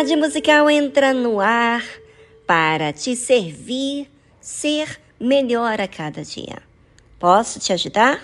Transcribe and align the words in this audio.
Tarde 0.00 0.16
Musical 0.16 0.70
entra 0.70 1.12
no 1.12 1.40
ar 1.40 1.84
para 2.46 2.90
te 2.90 3.14
servir, 3.14 4.10
ser 4.40 4.98
melhor 5.20 5.78
a 5.78 5.86
cada 5.86 6.24
dia. 6.24 6.62
Posso 7.18 7.60
te 7.60 7.70
ajudar? 7.70 8.18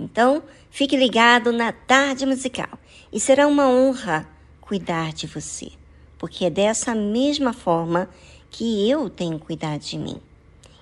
Então, 0.00 0.42
fique 0.70 0.96
ligado 0.96 1.52
na 1.52 1.70
Tarde 1.70 2.24
Musical 2.24 2.78
e 3.12 3.20
será 3.20 3.46
uma 3.46 3.68
honra 3.68 4.26
cuidar 4.58 5.12
de 5.12 5.26
você, 5.26 5.72
porque 6.16 6.46
é 6.46 6.50
dessa 6.50 6.94
mesma 6.94 7.52
forma 7.52 8.08
que 8.50 8.88
eu 8.88 9.10
tenho 9.10 9.38
cuidado 9.38 9.80
de 9.80 9.98
mim. 9.98 10.16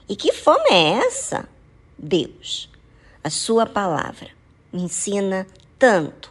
E 0.09 0.15
que 0.15 0.33
forma 0.33 0.69
é 0.71 0.93
essa? 1.09 1.49
Deus, 1.99 2.71
a 3.25 3.31
Sua 3.31 3.67
palavra, 3.67 4.31
me 4.73 4.83
ensina 4.83 5.45
tanto, 5.77 6.31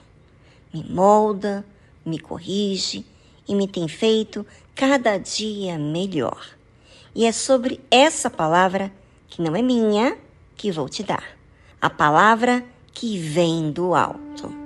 me 0.73 0.85
molda, 0.89 1.65
me 2.05 2.17
corrige 2.17 3.05
e 3.49 3.55
me 3.55 3.67
tem 3.67 3.87
feito 3.87 4.45
cada 4.75 5.17
dia 5.17 5.79
melhor. 5.79 6.47
E 7.15 7.25
é 7.25 7.31
sobre 7.31 7.81
essa 7.89 8.29
palavra, 8.29 8.91
que 9.27 9.41
não 9.41 9.55
é 9.55 9.61
minha, 9.63 10.15
que 10.55 10.71
vou 10.71 10.87
te 10.87 11.01
dar. 11.01 11.23
A 11.81 11.89
palavra 11.89 12.63
que 12.93 13.17
vem 13.17 13.71
do 13.71 13.95
alto. 13.95 14.58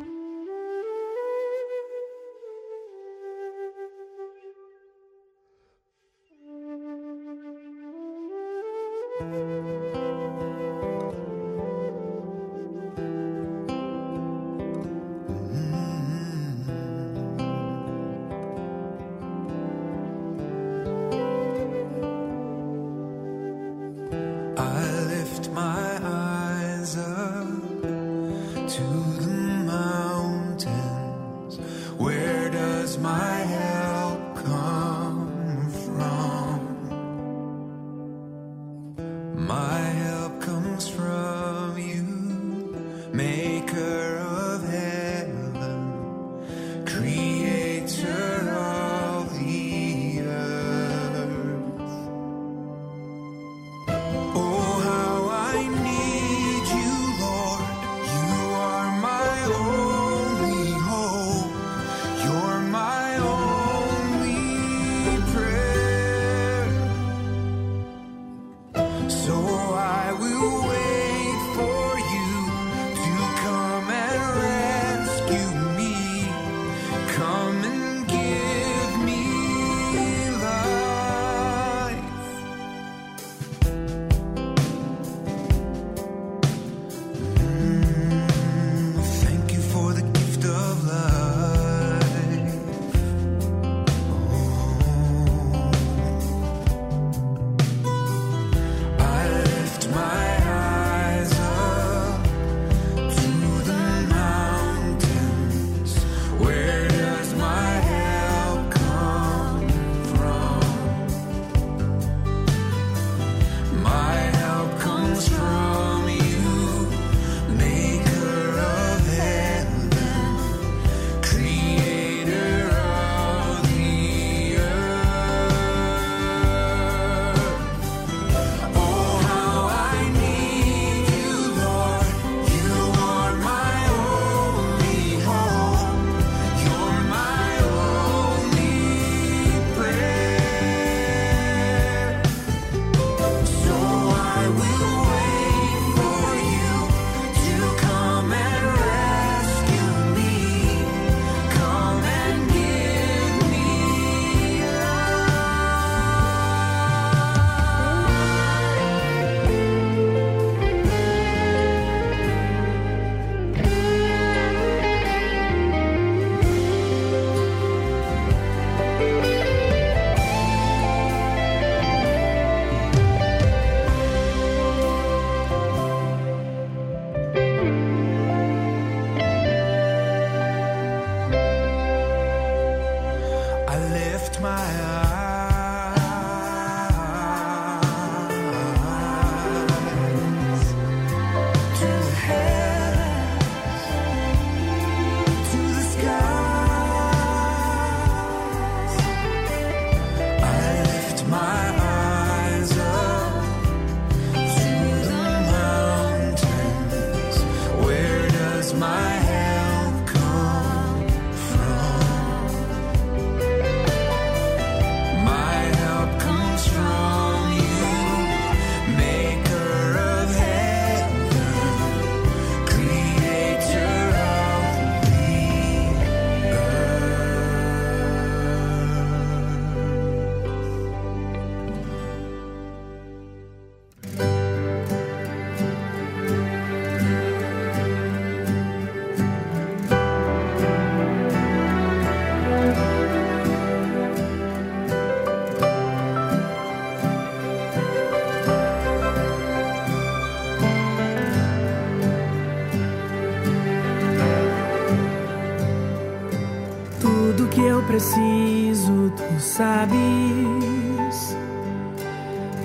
Preciso, 257.94 259.14
tu 259.16 259.40
sabes. 259.40 259.98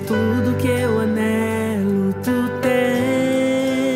Tudo 0.07 0.57
que 0.57 0.67
eu 0.67 0.99
anelo, 1.01 2.11
tu 2.23 2.49
tens. 2.63 3.93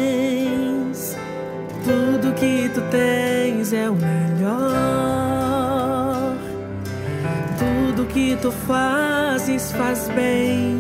Tudo 1.84 2.34
que 2.36 2.70
tu 2.70 2.82
tens 2.92 3.74
é 3.74 3.90
o 3.90 3.96
melhor. 3.96 4.54
Tudo 7.58 8.06
que 8.06 8.36
tu 8.36 8.52
fazes 8.52 9.72
faz 9.72 10.08
bem. 10.10 10.73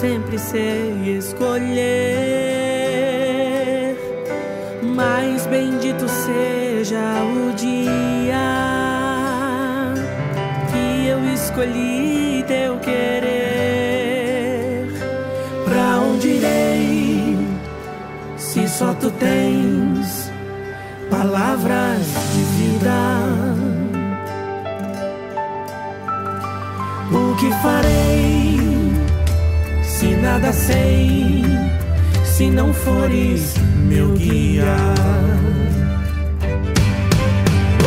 Sempre 0.00 0.38
sei 0.38 1.18
escolher. 1.18 1.76
Mas 4.82 5.46
bendito 5.46 6.08
seja 6.08 7.22
o 7.22 7.52
dia 7.52 8.38
que 10.70 11.06
eu 11.06 11.22
escolhi 11.34 12.42
teu 12.48 12.78
querer. 12.78 13.18
Pra 15.66 15.98
onde 15.98 16.28
irei 16.28 17.36
se 18.38 18.66
só 18.68 18.94
tu 18.94 19.10
tens 19.10 19.49
sei, 30.70 31.44
se 32.24 32.50
não 32.50 32.72
fores 32.72 33.54
meu 33.88 34.12
guia. 34.12 34.76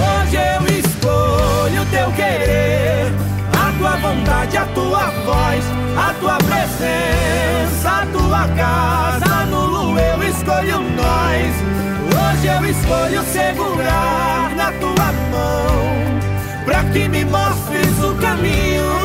Hoje 0.03 0.35
eu 0.35 0.79
escolho 0.79 1.85
teu 1.91 2.11
querer, 2.11 3.11
a 3.53 3.71
tua 3.77 3.95
vontade, 3.97 4.57
a 4.57 4.65
tua 4.65 5.05
voz, 5.25 5.63
a 5.97 6.13
tua 6.19 6.37
presença, 6.37 7.89
a 7.89 8.05
tua 8.07 8.47
casa. 8.49 9.45
Nulo 9.45 9.97
eu 9.97 10.23
escolho 10.23 10.79
nós. 10.81 11.53
Hoje 12.15 12.47
eu 12.47 12.65
escolho 12.69 13.23
segurar 13.31 14.53
na 14.55 14.71
tua 14.73 15.11
mão, 15.31 16.65
pra 16.65 16.83
que 16.85 17.07
me 17.07 17.23
mostres 17.23 18.03
o 18.03 18.13
caminho. 18.15 19.02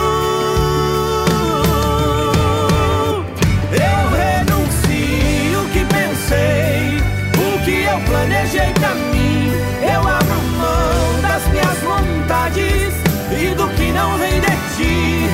Vontades 12.28 12.92
e 13.32 13.54
do 13.54 13.66
que 13.70 13.90
não 13.90 14.18
vem 14.18 14.40
de 14.40 14.76
ti. 14.76 15.26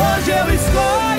Hoje 0.00 0.30
eu 0.30 0.54
escolho 0.54 1.11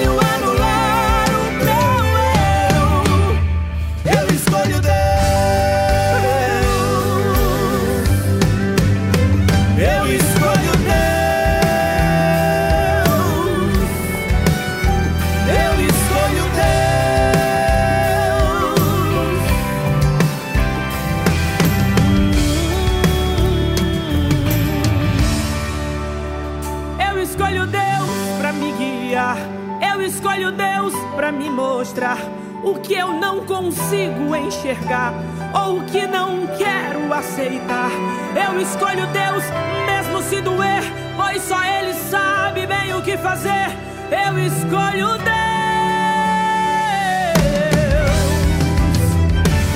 consigo 33.54 34.36
enxergar 34.36 35.14
ou 35.54 35.82
que 35.84 36.08
não 36.08 36.48
quero 36.58 37.14
aceitar. 37.14 37.92
Eu 38.36 38.60
escolho 38.60 39.06
Deus, 39.08 39.44
mesmo 39.86 40.24
se 40.24 40.42
doer, 40.42 40.82
pois 41.16 41.44
só 41.44 41.64
Ele 41.64 41.94
sabe 41.94 42.66
bem 42.66 42.96
o 42.96 43.02
que 43.04 43.16
fazer. 43.18 43.70
Eu 44.10 44.40
escolho 44.40 45.20
Deus. 45.20 45.34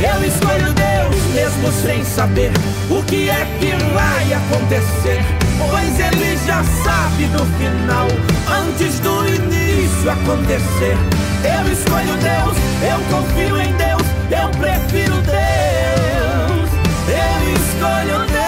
Eu 0.02 0.28
escolho 0.28 0.74
Deus, 0.74 1.24
mesmo 1.36 1.72
sem 1.72 2.04
saber 2.04 2.52
o 2.90 3.04
que 3.04 3.30
é 3.30 3.46
que 3.60 3.76
vai 3.94 4.34
acontecer. 4.34 5.24
Pois 5.70 6.00
Ele 6.00 6.38
já 6.48 6.64
sabe 6.84 7.26
do 7.28 7.46
final, 7.58 8.08
antes 8.50 9.00
do 9.02 9.28
início 9.28 10.10
acontecer. 10.10 11.27
Eu 11.44 11.72
escolho 11.72 12.18
Deus, 12.18 12.58
eu 12.82 13.00
confio 13.12 13.62
em 13.62 13.74
Deus, 13.74 14.02
eu 14.32 14.50
prefiro 14.60 15.22
Deus. 15.22 16.70
Eu 17.08 17.54
escolho 17.54 18.26
Deus. 18.28 18.48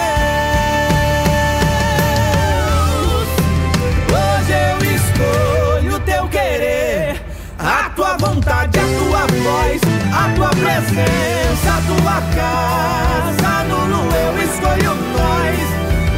Hoje 4.10 4.52
eu 4.52 4.78
escolho 4.96 6.00
teu 6.00 6.28
querer, 6.28 7.22
a 7.58 7.90
tua 7.90 8.16
vontade, 8.16 8.78
a 8.78 8.82
tua 8.82 9.26
voz, 9.26 9.80
a 10.12 10.28
tua 10.34 10.50
presença, 10.50 11.68
a 11.68 11.80
tua 11.86 12.20
casa. 12.34 13.64
Nulo 13.68 14.08
eu 14.14 14.42
escolho 14.42 14.94
nós. 15.16 15.58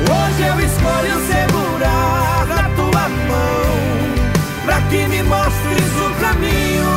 Hoje 0.08 0.42
eu 0.46 0.60
escolho 0.60 1.14
segurar 1.26 2.31
pra 4.64 4.80
que 4.82 5.06
me 5.08 5.22
mostres 5.22 5.92
o 6.06 6.10
caminho. 6.20 6.92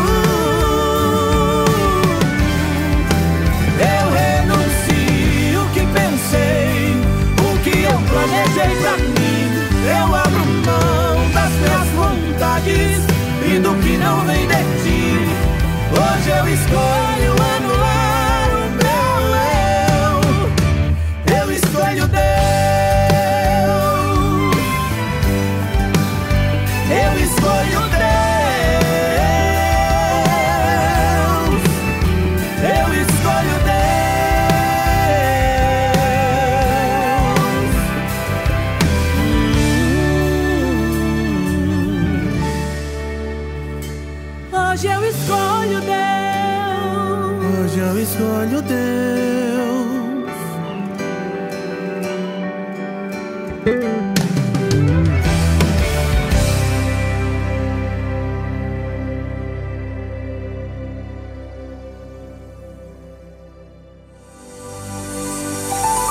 Eu 3.79 4.05
renuncio 4.21 5.61
o 5.61 5.69
que 5.73 5.81
pensei, 5.81 6.95
o 7.39 7.57
que 7.63 7.83
eu 7.83 7.97
planejei 8.09 8.75
pra 8.81 8.97
mim. 8.97 9.45
Eu 9.87 10.15
abro 10.15 10.45
mão 10.65 11.31
das 11.33 11.51
minhas 11.51 11.89
vontades 11.95 12.97
e 13.45 13.59
do 13.59 13.75
que 13.81 13.97
não 13.97 14.21
vem 14.25 14.47
de 14.47 14.61
ti. 14.83 15.27
Hoje 15.91 16.29
eu 16.29 16.47
escolho 16.53 17.34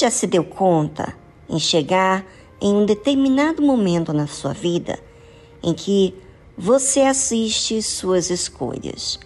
Já 0.00 0.10
se 0.10 0.26
deu 0.26 0.42
conta 0.42 1.14
em 1.48 1.58
chegar 1.58 2.24
em 2.60 2.74
um 2.74 2.86
determinado 2.86 3.62
momento 3.62 4.12
na 4.12 4.26
sua 4.26 4.52
vida 4.54 4.98
em 5.62 5.74
que 5.74 6.14
você 6.56 7.00
assiste 7.00 7.82
suas 7.82 8.30
escolhas 8.30 9.18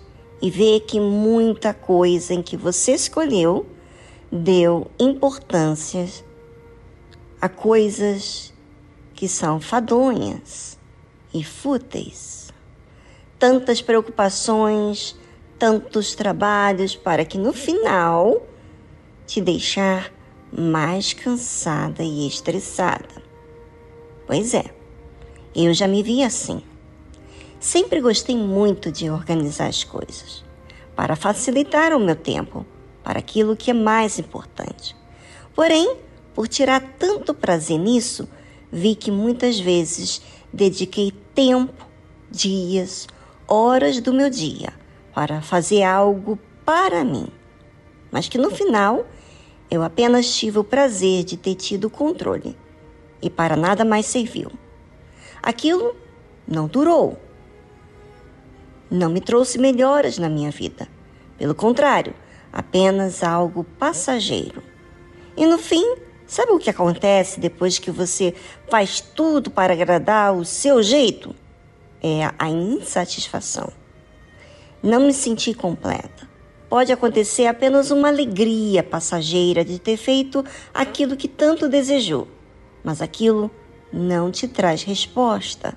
e 0.43 0.51
vê 0.51 0.81
que 0.81 0.99
muita 0.99 1.73
coisa 1.73 2.35
em 2.35 2.43
que 2.43 2.57
você 2.57 2.93
escolheu 2.93 3.67
deu 4.31 4.91
importância 4.99 6.09
a 7.41 7.49
coisas 7.49 8.53
que 9.15 9.29
são 9.29 9.61
fadonhas 9.61 10.77
e 11.33 11.45
fúteis. 11.45 12.53
Tantas 13.39 13.81
preocupações, 13.81 15.17
tantos 15.57 16.15
trabalhos 16.15 16.97
para 16.97 17.25
que 17.25 17.39
no 17.39 17.53
final 17.53 18.43
te 19.27 19.41
deixar 19.41 20.14
mais 20.57 21.13
cansada 21.13 22.03
e 22.03 22.27
estressada. 22.27 23.23
Pois 24.27 24.55
é, 24.55 24.65
eu 25.55 25.75
já 25.75 25.89
me 25.89 26.03
vi 26.03 26.23
assim. 26.23 26.63
Sempre 27.59 28.01
gostei 28.01 28.37
muito 28.37 28.93
de 28.93 29.11
organizar 29.11 29.69
as 29.69 29.83
coisas 29.83 30.45
para 30.95 31.17
facilitar 31.17 31.93
o 31.93 31.99
meu 31.99 32.15
tempo 32.15 32.65
para 33.03 33.19
aquilo 33.19 33.57
que 33.57 33.71
é 33.71 33.75
mais 33.75 34.19
importante. 34.19 34.97
Porém, 35.55 35.97
por 36.35 36.47
tirar 36.47 36.81
tanto 36.99 37.35
prazer 37.35 37.79
nisso, 37.79 38.29
vi 38.71 38.95
que 38.95 39.11
muitas 39.11 39.59
vezes 39.59 40.23
dediquei 40.53 41.13
tempo, 41.35 41.87
dias, 42.31 43.09
horas 43.47 44.01
do 44.01 44.13
meu 44.13 44.31
dia 44.31 44.73
para 45.15 45.43
fazer 45.43 45.83
algo 45.83 46.39
para 46.65 47.05
mim, 47.05 47.29
mas 48.11 48.29
que 48.29 48.39
no 48.39 48.51
final 48.51 49.07
eu 49.71 49.83
apenas 49.83 50.35
tive 50.35 50.59
o 50.59 50.65
prazer 50.65 51.25
de 51.25 51.37
ter 51.37 51.55
tido 51.55 51.87
o 51.87 51.91
controle 51.91 52.57
e 53.21 53.31
para 53.31 53.57
nada 53.57 53.85
mais 53.85 54.07
serviu. 54.07 54.51
Aquilo 55.43 55.97
não 56.47 56.67
durou. 56.67 57.19
Não 58.91 59.11
me 59.11 59.21
trouxe 59.21 59.59
melhoras 59.59 60.19
na 60.19 60.29
minha 60.29 60.51
vida. 60.51 60.87
Pelo 61.39 61.55
contrário, 61.55 62.15
apenas 62.53 63.23
algo 63.23 63.65
passageiro. 63.79 64.63
E 65.37 65.45
no 65.47 65.59
fim, 65.59 65.97
sabe 66.27 66.53
o 66.53 66.59
que 66.59 66.71
acontece 66.71 67.41
depois 67.41 67.79
que 67.79 67.91
você 67.91 68.35
faz 68.71 69.01
tudo 69.01 69.51
para 69.51 69.73
agradar 69.73 70.35
o 70.35 70.45
seu 70.45 70.83
jeito? 70.83 71.35
É 72.03 72.31
a 72.39 72.49
insatisfação. 72.49 73.73
Não 74.83 75.01
me 75.01 75.13
senti 75.13 75.55
completa. 75.55 76.29
Pode 76.69 76.93
acontecer 76.93 77.47
apenas 77.47 77.91
uma 77.91 78.09
alegria 78.09 78.83
passageira 78.83 79.65
de 79.65 79.79
ter 79.79 79.97
feito 79.97 80.45
aquilo 80.73 81.17
que 81.17 81.29
tanto 81.29 81.69
desejou, 81.69 82.27
mas 82.83 83.01
aquilo 83.01 83.51
não 83.93 84.31
te 84.31 84.49
traz 84.49 84.83
resposta, 84.83 85.77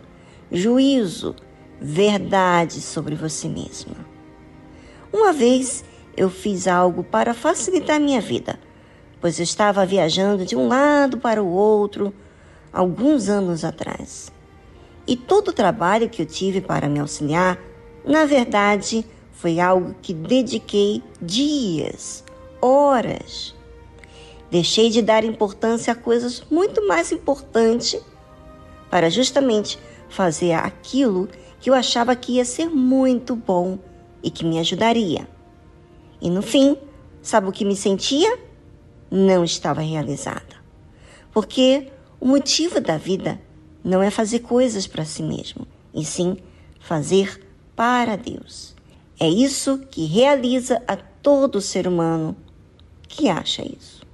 juízo, 0.51 1.35
verdade 1.79 2.81
sobre 2.81 3.15
você 3.15 3.47
mesma. 3.47 3.95
Uma 5.13 5.31
vez 5.31 5.83
eu 6.15 6.29
fiz 6.29 6.67
algo 6.67 7.03
para 7.03 7.33
facilitar 7.33 7.99
minha 7.99 8.19
vida, 8.19 8.59
pois 9.21 9.37
eu 9.39 9.43
estava 9.43 9.85
viajando 9.85 10.45
de 10.45 10.55
um 10.55 10.67
lado 10.67 11.17
para 11.17 11.43
o 11.43 11.47
outro 11.47 12.13
alguns 12.73 13.29
anos 13.29 13.63
atrás. 13.63 14.31
E 15.05 15.15
todo 15.15 15.49
o 15.49 15.53
trabalho 15.53 16.09
que 16.09 16.21
eu 16.21 16.25
tive 16.25 16.59
para 16.59 16.89
me 16.89 16.99
auxiliar, 16.99 17.57
na 18.03 18.25
verdade, 18.25 19.05
foi 19.37 19.59
algo 19.59 19.95
que 20.01 20.15
dediquei 20.15 21.03
dias, 21.21 22.23
horas. 22.59 23.53
Deixei 24.49 24.89
de 24.89 24.99
dar 25.01 25.23
importância 25.23 25.93
a 25.93 25.95
coisas 25.95 26.41
muito 26.49 26.87
mais 26.87 27.11
importantes 27.11 28.01
para 28.89 29.11
justamente 29.11 29.77
fazer 30.09 30.53
aquilo 30.53 31.29
que 31.59 31.69
eu 31.69 31.75
achava 31.75 32.15
que 32.15 32.33
ia 32.33 32.45
ser 32.45 32.67
muito 32.67 33.35
bom 33.35 33.77
e 34.23 34.31
que 34.31 34.43
me 34.43 34.57
ajudaria. 34.57 35.27
E 36.19 36.31
no 36.31 36.41
fim, 36.41 36.75
sabe 37.21 37.47
o 37.47 37.51
que 37.51 37.63
me 37.63 37.75
sentia? 37.75 38.39
Não 39.11 39.43
estava 39.43 39.81
realizada. 39.81 40.57
Porque 41.31 41.91
o 42.19 42.25
motivo 42.25 42.81
da 42.81 42.97
vida 42.97 43.39
não 43.83 44.01
é 44.01 44.09
fazer 44.09 44.39
coisas 44.39 44.87
para 44.87 45.05
si 45.05 45.21
mesmo, 45.21 45.67
e 45.93 46.03
sim 46.03 46.37
fazer 46.79 47.47
para 47.75 48.15
Deus. 48.15 48.76
É 49.19 49.27
isso 49.27 49.79
que 49.89 50.05
realiza 50.05 50.81
a 50.87 50.95
todo 50.95 51.61
ser 51.61 51.87
humano 51.87 52.35
que 53.07 53.29
acha 53.29 53.63
isso. 53.63 54.05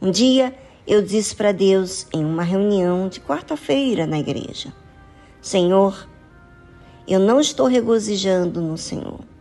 Um 0.00 0.10
dia 0.10 0.54
eu 0.86 1.02
disse 1.02 1.34
para 1.34 1.52
Deus 1.52 2.06
em 2.12 2.24
uma 2.24 2.42
reunião 2.42 3.08
de 3.08 3.20
quarta-feira 3.20 4.06
na 4.06 4.18
igreja: 4.18 4.72
Senhor, 5.40 6.08
eu 7.06 7.18
não 7.18 7.40
estou 7.40 7.66
regozijando 7.66 8.60
no 8.60 8.78
Senhor 8.78 9.32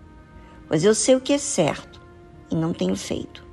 pois 0.72 0.86
eu 0.86 0.96
sei 0.96 1.16
o 1.16 1.20
que 1.20 1.34
é 1.34 1.38
certo 1.38 2.00
e 2.50 2.56
não 2.56 2.72
tenho 2.72 2.96
feito. 2.96 3.44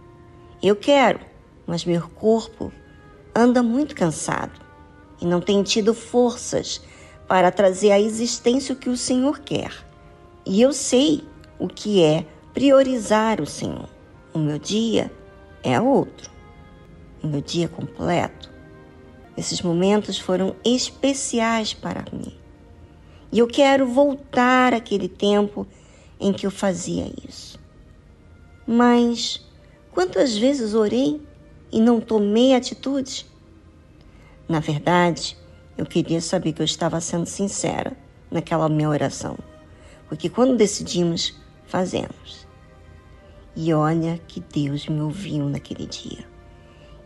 Eu 0.62 0.76
quero, 0.76 1.18
mas 1.66 1.84
meu 1.84 2.08
corpo 2.10 2.72
anda 3.34 3.60
muito 3.60 3.92
cansado 3.92 4.60
e 5.20 5.26
não 5.26 5.40
tem 5.40 5.60
tido 5.64 5.92
forças 5.92 6.80
para 7.26 7.50
trazer 7.50 7.90
à 7.90 7.98
existência 7.98 8.72
o 8.72 8.78
que 8.78 8.88
o 8.88 8.96
Senhor 8.96 9.40
quer. 9.40 9.72
E 10.48 10.62
eu 10.62 10.72
sei 10.72 11.22
o 11.58 11.68
que 11.68 12.02
é 12.02 12.24
priorizar 12.54 13.38
o 13.38 13.46
Senhor. 13.46 13.86
O 14.32 14.38
meu 14.38 14.58
dia 14.58 15.12
é 15.62 15.78
outro. 15.78 16.30
O 17.22 17.26
meu 17.26 17.42
dia 17.42 17.68
completo. 17.68 18.50
Esses 19.36 19.60
momentos 19.60 20.18
foram 20.18 20.56
especiais 20.64 21.74
para 21.74 22.02
mim. 22.10 22.34
E 23.30 23.38
eu 23.38 23.46
quero 23.46 23.86
voltar 23.86 24.72
àquele 24.72 25.06
tempo 25.06 25.66
em 26.18 26.32
que 26.32 26.46
eu 26.46 26.50
fazia 26.50 27.12
isso. 27.28 27.60
Mas 28.66 29.46
quantas 29.92 30.34
vezes 30.34 30.72
orei 30.72 31.20
e 31.70 31.78
não 31.78 32.00
tomei 32.00 32.54
atitude? 32.54 33.26
Na 34.48 34.60
verdade, 34.60 35.36
eu 35.76 35.84
queria 35.84 36.22
saber 36.22 36.54
que 36.54 36.62
eu 36.62 36.66
estava 36.66 37.02
sendo 37.02 37.26
sincera 37.26 37.94
naquela 38.30 38.66
minha 38.66 38.88
oração, 38.88 39.36
porque 40.08 40.28
quando 40.28 40.56
decidimos, 40.56 41.34
fazemos. 41.66 42.46
E 43.54 43.72
olha 43.72 44.20
que 44.26 44.40
Deus 44.40 44.88
me 44.88 45.00
ouviu 45.00 45.48
naquele 45.48 45.86
dia. 45.86 46.24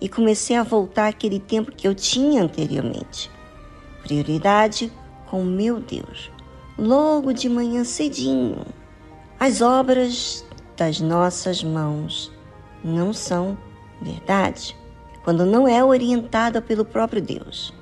E 0.01 0.09
comecei 0.09 0.57
a 0.57 0.63
voltar 0.63 1.09
àquele 1.09 1.41
tempo 1.41 1.73
que 1.73 1.87
eu 1.87 1.95
tinha 1.95 2.43
anteriormente. 2.43 3.31
Prioridade 4.03 4.93
com 5.27 5.43
meu 5.43 5.81
Deus. 5.81 6.31
Logo 6.79 7.33
de 7.33 7.49
manhã 7.49 7.85
cedinho. 7.85 8.65
As 9.38 9.61
obras 9.61 10.45
das 10.77 11.01
nossas 11.01 11.62
mãos 11.62 12.33
não 12.85 13.12
são 13.12 13.57
verdade 14.01 14.77
quando 15.25 15.47
não 15.47 15.69
é 15.69 15.83
orientada 15.85 16.61
pelo 16.61 16.85
próprio 16.85 17.23
Deus. 17.23 17.73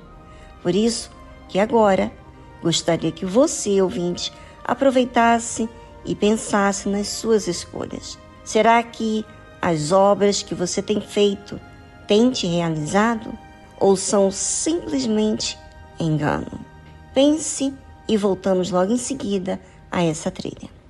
Por 0.61 0.75
isso 0.75 1.11
que 1.49 1.59
agora 1.59 2.11
gostaria 2.61 3.11
que 3.11 3.25
você, 3.25 3.81
ouvinte, 3.81 4.31
aproveitasse 4.63 5.69
e 6.05 6.15
pensasse 6.15 6.89
nas 6.89 7.07
suas 7.07 7.47
escolhas. 7.47 8.17
Será 8.43 8.81
que 8.81 9.25
as 9.61 9.91
obras 9.91 10.41
que 10.41 10.55
você 10.55 10.81
tem 10.81 10.99
feito 10.99 11.59
têm 12.07 12.31
te 12.31 12.47
realizado 12.47 13.31
ou 13.79 13.95
são 13.95 14.31
simplesmente 14.31 15.57
engano? 15.99 16.59
Pense 17.13 17.73
e 18.07 18.17
voltamos 18.17 18.71
logo 18.71 18.91
em 18.91 18.97
seguida 18.97 19.59
a 19.91 20.03
essa 20.03 20.31
trilha. 20.31 20.80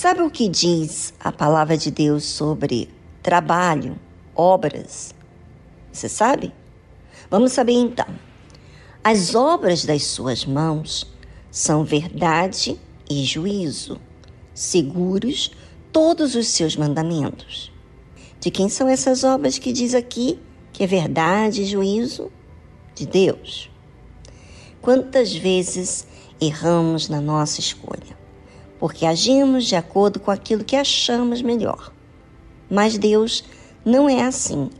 Sabe 0.00 0.22
o 0.22 0.30
que 0.30 0.48
diz 0.48 1.12
a 1.20 1.30
palavra 1.30 1.76
de 1.76 1.90
Deus 1.90 2.24
sobre 2.24 2.88
trabalho, 3.22 4.00
obras? 4.34 5.14
Você 5.92 6.08
sabe? 6.08 6.54
Vamos 7.30 7.52
saber 7.52 7.74
então. 7.74 8.06
As 9.04 9.34
obras 9.34 9.84
das 9.84 10.04
suas 10.04 10.46
mãos 10.46 11.06
são 11.50 11.84
verdade 11.84 12.80
e 13.10 13.22
juízo, 13.24 14.00
seguros 14.54 15.50
todos 15.92 16.34
os 16.34 16.48
seus 16.48 16.76
mandamentos. 16.76 17.70
De 18.40 18.50
quem 18.50 18.70
são 18.70 18.88
essas 18.88 19.22
obras 19.22 19.58
que 19.58 19.70
diz 19.70 19.94
aqui 19.94 20.40
que 20.72 20.82
é 20.82 20.86
verdade 20.86 21.60
e 21.60 21.66
juízo? 21.66 22.32
De 22.94 23.04
Deus. 23.04 23.70
Quantas 24.80 25.34
vezes 25.34 26.06
erramos 26.40 27.10
na 27.10 27.20
nossa 27.20 27.60
escolha? 27.60 28.19
Porque 28.80 29.04
agimos 29.04 29.66
de 29.66 29.76
acordo 29.76 30.18
com 30.18 30.30
aquilo 30.30 30.64
que 30.64 30.74
achamos 30.74 31.42
melhor. 31.42 31.92
Mas 32.68 32.96
Deus 32.96 33.44
não 33.84 34.08
é 34.08 34.22
assim. 34.22 34.70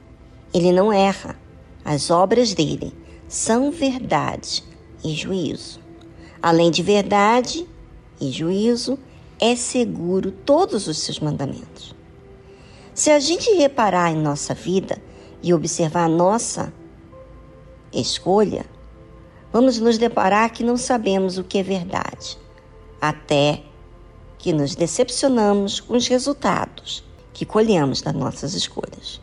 Ele 0.52 0.72
não 0.72 0.90
erra. 0.90 1.38
As 1.84 2.10
obras 2.10 2.54
dele 2.54 2.94
são 3.28 3.70
verdade 3.70 4.64
e 5.04 5.14
juízo. 5.14 5.78
Além 6.42 6.70
de 6.70 6.82
verdade 6.82 7.68
e 8.18 8.30
juízo, 8.30 8.98
é 9.38 9.54
seguro 9.54 10.32
todos 10.32 10.86
os 10.86 10.98
seus 10.98 11.20
mandamentos. 11.20 11.94
Se 12.94 13.10
a 13.10 13.18
gente 13.18 13.50
reparar 13.52 14.10
em 14.10 14.16
nossa 14.16 14.54
vida 14.54 15.00
e 15.42 15.52
observar 15.54 16.08
nossa 16.08 16.72
escolha, 17.92 18.64
vamos 19.52 19.78
nos 19.78 19.98
deparar 19.98 20.50
que 20.52 20.64
não 20.64 20.76
sabemos 20.76 21.38
o 21.38 21.44
que 21.44 21.58
é 21.58 21.62
verdade, 21.62 22.38
até 23.00 23.62
que 24.40 24.55
nos 24.55 24.74
decepcionamos 24.74 25.81
com 25.81 25.94
os 25.94 26.09
resultados 26.09 27.05
que 27.35 27.44
colhemos 27.44 28.00
das 28.00 28.14
nossas 28.14 28.55
escolhas. 28.55 29.20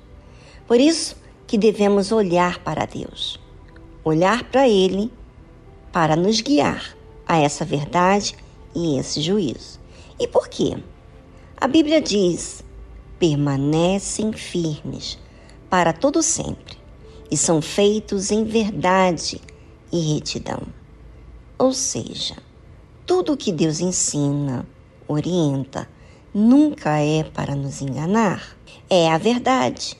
Por 0.67 0.80
isso 0.80 1.15
que 1.47 1.58
devemos 1.58 2.12
olhar 2.12 2.60
para 2.60 2.86
Deus, 2.86 3.39
olhar 4.03 4.43
para 4.43 4.69
Ele 4.69 5.12
para 5.91 6.15
nos 6.15 6.39
guiar 6.39 6.95
a 7.25 7.39
essa 7.39 7.65
verdade 7.65 8.36
e 8.75 8.99
esse 8.99 9.19
juízo. 9.19 9.80
E 10.19 10.27
por 10.27 10.47
quê? 10.47 10.77
A 11.60 11.67
Bíblia 11.67 11.99
diz: 11.99 12.63
permanecem 13.17 14.32
firmes 14.32 15.17
para 15.67 15.93
todo 15.93 16.21
sempre 16.21 16.77
e 17.32 17.36
são 17.36 17.60
feitos 17.60 18.30
em 18.30 18.43
verdade 18.43 19.41
e 19.91 20.13
retidão. 20.13 20.62
Ou 21.58 21.73
seja, 21.73 22.36
tudo 23.03 23.34
o 23.34 23.38
que 23.38 23.51
Deus 23.51 23.80
ensina, 23.80 24.63
orienta, 25.08 25.88
nunca 26.34 27.00
é 27.00 27.24
para 27.24 27.56
nos 27.56 27.82
enganar. 27.82 28.58
É 28.89 29.12
a 29.12 29.17
verdade, 29.17 29.98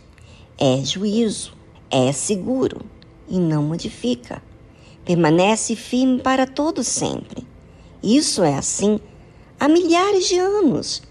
é 0.58 0.84
juízo, 0.84 1.54
é 1.89 2.12
seguro 2.12 2.82
e 3.28 3.39
não 3.39 3.63
modifica. 3.63 4.41
Permanece 5.06 5.76
firme 5.76 6.20
para 6.22 6.46
todo 6.46 6.84
sempre. 6.84 7.48
Isso 8.04 8.43
é 8.43 8.56
assim 8.56 9.00
há 9.60 9.67
milhares 9.67 10.28
de 10.28 10.38
anos. 10.38 11.02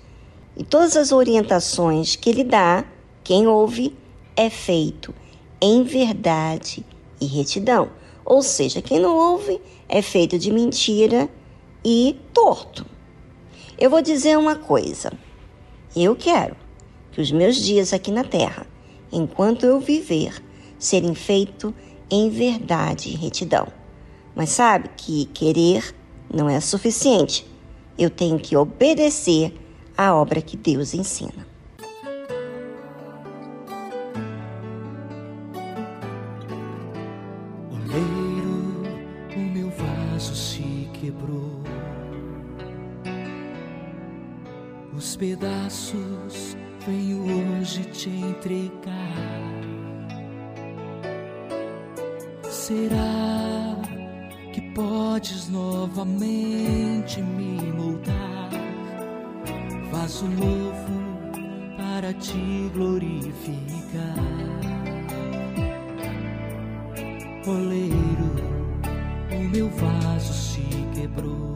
E 0.56 0.64
todas 0.64 0.96
as 0.96 1.12
orientações 1.12 2.16
que 2.16 2.30
ele 2.30 2.44
dá, 2.44 2.84
quem 3.22 3.46
ouve, 3.46 3.94
é 4.36 4.48
feito 4.48 5.14
em 5.60 5.82
verdade 5.82 6.84
e 7.20 7.26
retidão. 7.26 7.90
Ou 8.24 8.42
seja, 8.42 8.82
quem 8.82 8.98
não 8.98 9.16
ouve 9.16 9.60
é 9.88 10.02
feito 10.02 10.38
de 10.38 10.52
mentira 10.52 11.28
e 11.84 12.16
torto. 12.32 12.84
Eu 13.78 13.90
vou 13.90 14.00
dizer 14.00 14.38
uma 14.38 14.56
coisa. 14.56 15.12
Eu 15.94 16.16
quero 16.16 16.56
que 17.12 17.20
os 17.20 17.30
meus 17.30 17.56
dias 17.56 17.92
aqui 17.92 18.10
na 18.10 18.24
terra, 18.24 18.66
enquanto 19.12 19.66
eu 19.66 19.78
viver, 19.78 20.42
serem 20.78 21.14
feitos 21.14 21.74
em 22.10 22.30
verdade 22.30 23.10
e 23.10 23.16
retidão. 23.16 23.68
Mas 24.34 24.48
sabe 24.48 24.88
que 24.96 25.26
querer 25.26 25.94
não 26.32 26.48
é 26.48 26.58
suficiente. 26.58 27.46
Eu 27.98 28.08
tenho 28.08 28.38
que 28.38 28.56
obedecer 28.56 29.54
à 29.94 30.14
obra 30.14 30.40
que 30.40 30.56
Deus 30.56 30.94
ensina. 30.94 31.46
Pedaços 45.16 46.56
venho 46.86 47.58
hoje 47.58 47.84
te 47.84 48.08
entregar. 48.10 48.92
Será 52.48 53.76
que 54.52 54.60
podes 54.72 55.48
novamente 55.48 57.20
me 57.22 57.60
moldar? 57.72 58.50
Vaso 59.90 60.26
novo 60.26 60.96
para 61.76 62.12
te 62.12 62.70
glorificar. 62.74 64.16
Oleiro, 67.46 68.30
o 69.32 69.48
meu 69.50 69.70
vaso 69.70 70.32
se 70.32 70.62
quebrou 70.94 71.55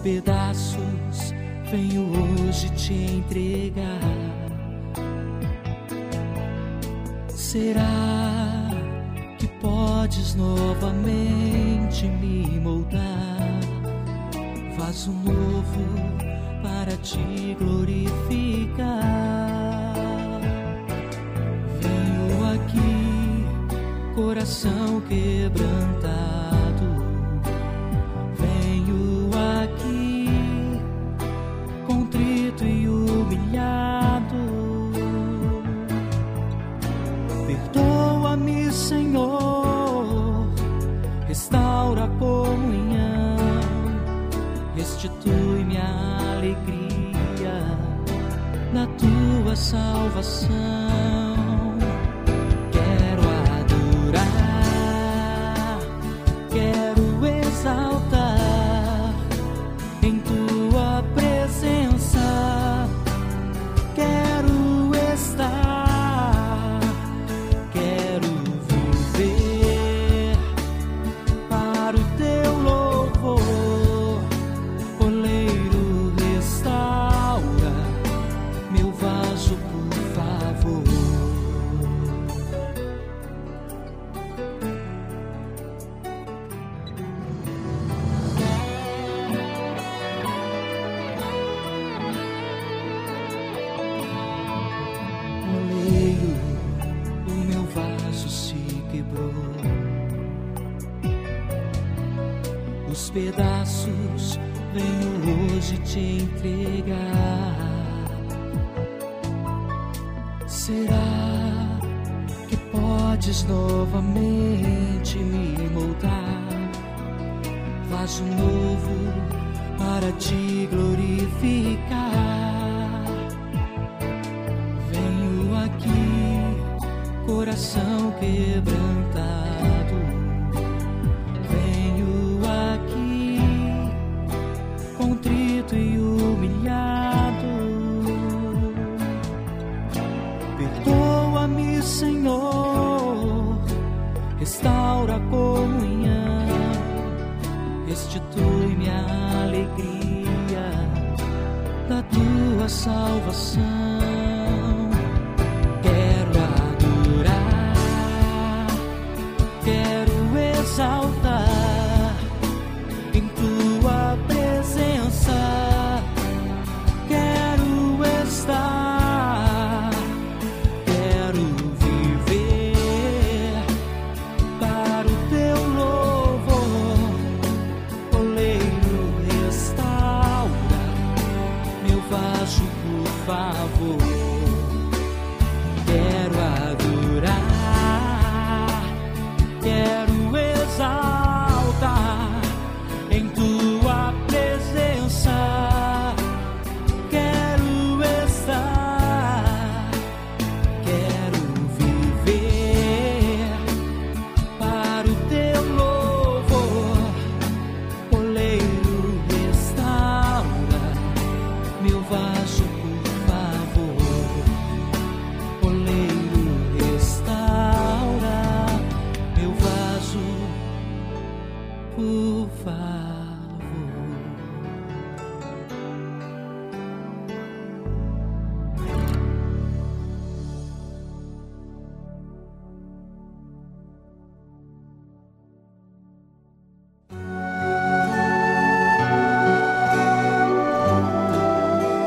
pedaços 0.00 1.32
venho 1.72 2.02
hoje 2.46 2.68
te 2.70 2.92
entregar. 2.92 3.86
Será 7.28 8.68
que 9.38 9.48
podes 9.58 10.34
novamente 10.34 12.06
me 12.06 12.60
moldar? 12.60 13.60
Vaso 14.76 15.12
novo 15.12 15.84
para 16.62 16.94
te 16.98 17.56
glorificar. 17.58 18.84
Venho 21.80 22.52
aqui, 22.52 24.14
coração 24.14 25.00
quebrantado 25.08 26.31
restitui-me 44.76 45.78
a 45.78 46.36
alegria 46.36 47.62
da 48.74 48.86
tua 48.98 49.56
salvação. 49.56 50.81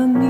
over 0.00 0.08
me. 0.08 0.29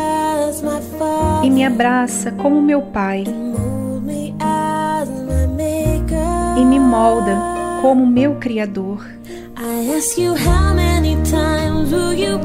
e 1.43 1.49
me 1.49 1.65
abraça 1.65 2.31
como 2.31 2.61
meu 2.61 2.81
Pai 2.81 3.23
e 6.57 6.65
me 6.65 6.79
molda 6.79 7.35
como 7.81 8.05
meu 8.05 8.35
Criador. 8.35 9.05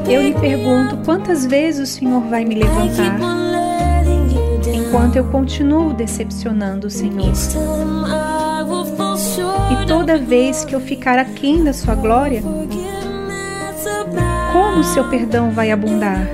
Eu 0.09 0.21
lhe 0.21 0.33
pergunto 0.33 0.97
quantas 1.05 1.45
vezes 1.45 1.89
o 1.89 1.93
Senhor 1.93 2.21
vai 2.21 2.45
me 2.45 2.55
levantar 2.55 3.19
enquanto 4.73 5.17
eu 5.17 5.25
continuo 5.25 5.93
decepcionando 5.93 6.87
o 6.87 6.89
Senhor. 6.89 7.31
E 9.71 9.85
toda 9.85 10.17
vez 10.17 10.63
que 10.65 10.73
eu 10.73 10.79
ficar 10.79 11.19
aquém 11.19 11.63
da 11.63 11.73
sua 11.73 11.93
glória, 11.95 12.41
como 14.53 14.79
o 14.79 14.83
seu 14.83 15.03
perdão 15.09 15.51
vai 15.51 15.71
abundar? 15.71 16.27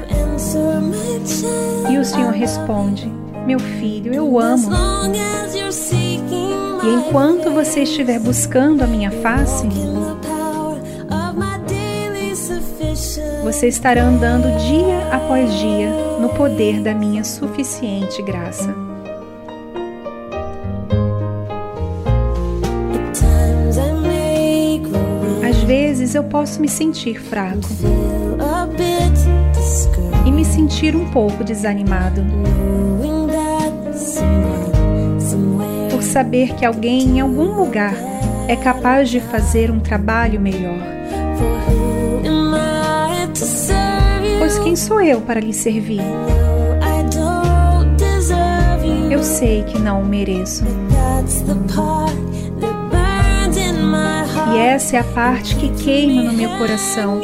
E 1.90 1.98
o 1.98 2.04
Senhor 2.06 2.32
responde: 2.32 3.12
Meu 3.46 3.60
filho, 3.60 4.14
eu 4.14 4.40
amo. 4.40 4.70
E 6.84 6.94
enquanto 6.96 7.52
você 7.52 7.84
estiver 7.84 8.20
buscando 8.20 8.84
a 8.84 8.88
minha 8.88 9.10
face, 9.12 9.68
você 13.44 13.68
estará 13.68 14.04
andando 14.04 14.48
dia 14.60 15.08
após 15.12 15.54
dia 15.54 15.90
no 16.20 16.30
poder 16.30 16.82
da 16.82 16.94
minha 16.94 17.24
suficiente 17.24 18.22
graça. 18.22 18.74
Às 25.48 25.64
vezes 25.64 26.16
eu 26.16 26.24
posso 26.24 26.60
me 26.60 26.68
sentir 26.68 27.20
fraco 27.20 27.68
me 30.34 30.44
sentir 30.44 30.96
um 30.96 31.06
pouco 31.10 31.44
desanimado 31.44 32.26
por 35.92 36.02
saber 36.02 36.56
que 36.56 36.66
alguém 36.66 37.02
em 37.02 37.20
algum 37.22 37.56
lugar 37.56 37.94
é 38.48 38.56
capaz 38.56 39.10
de 39.10 39.20
fazer 39.20 39.72
um 39.72 39.80
trabalho 39.80 40.42
melhor. 40.42 40.78
Pois 44.40 44.60
quem 44.60 44.76
sou 44.76 45.00
eu 45.02 45.22
para 45.22 45.40
lhe 45.40 45.54
servir? 45.54 46.02
Eu 49.10 49.24
sei 49.24 49.64
que 49.64 49.80
não 49.80 50.02
o 50.02 50.06
mereço. 50.06 50.66
E 54.54 54.58
essa 54.58 54.98
é 54.98 55.00
a 55.00 55.04
parte 55.04 55.56
que 55.56 55.70
queima 55.70 56.24
no 56.24 56.34
meu 56.34 56.50
coração 56.58 57.22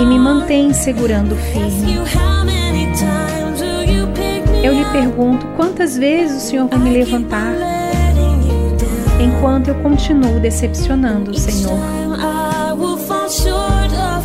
e 0.00 0.06
me 0.06 0.18
mantém 0.18 0.72
segurando 0.72 1.36
firme. 1.36 1.94
Eu 4.62 4.72
lhe 4.72 4.84
pergunto 4.86 5.46
quantas 5.56 5.96
vezes 5.96 6.44
o 6.44 6.46
Senhor 6.46 6.68
vai 6.68 6.78
me 6.78 6.90
levantar 6.90 7.54
enquanto 9.20 9.68
eu 9.68 9.74
continuo 9.76 10.40
decepcionando 10.40 11.30
o 11.30 11.34
Senhor. 11.34 11.78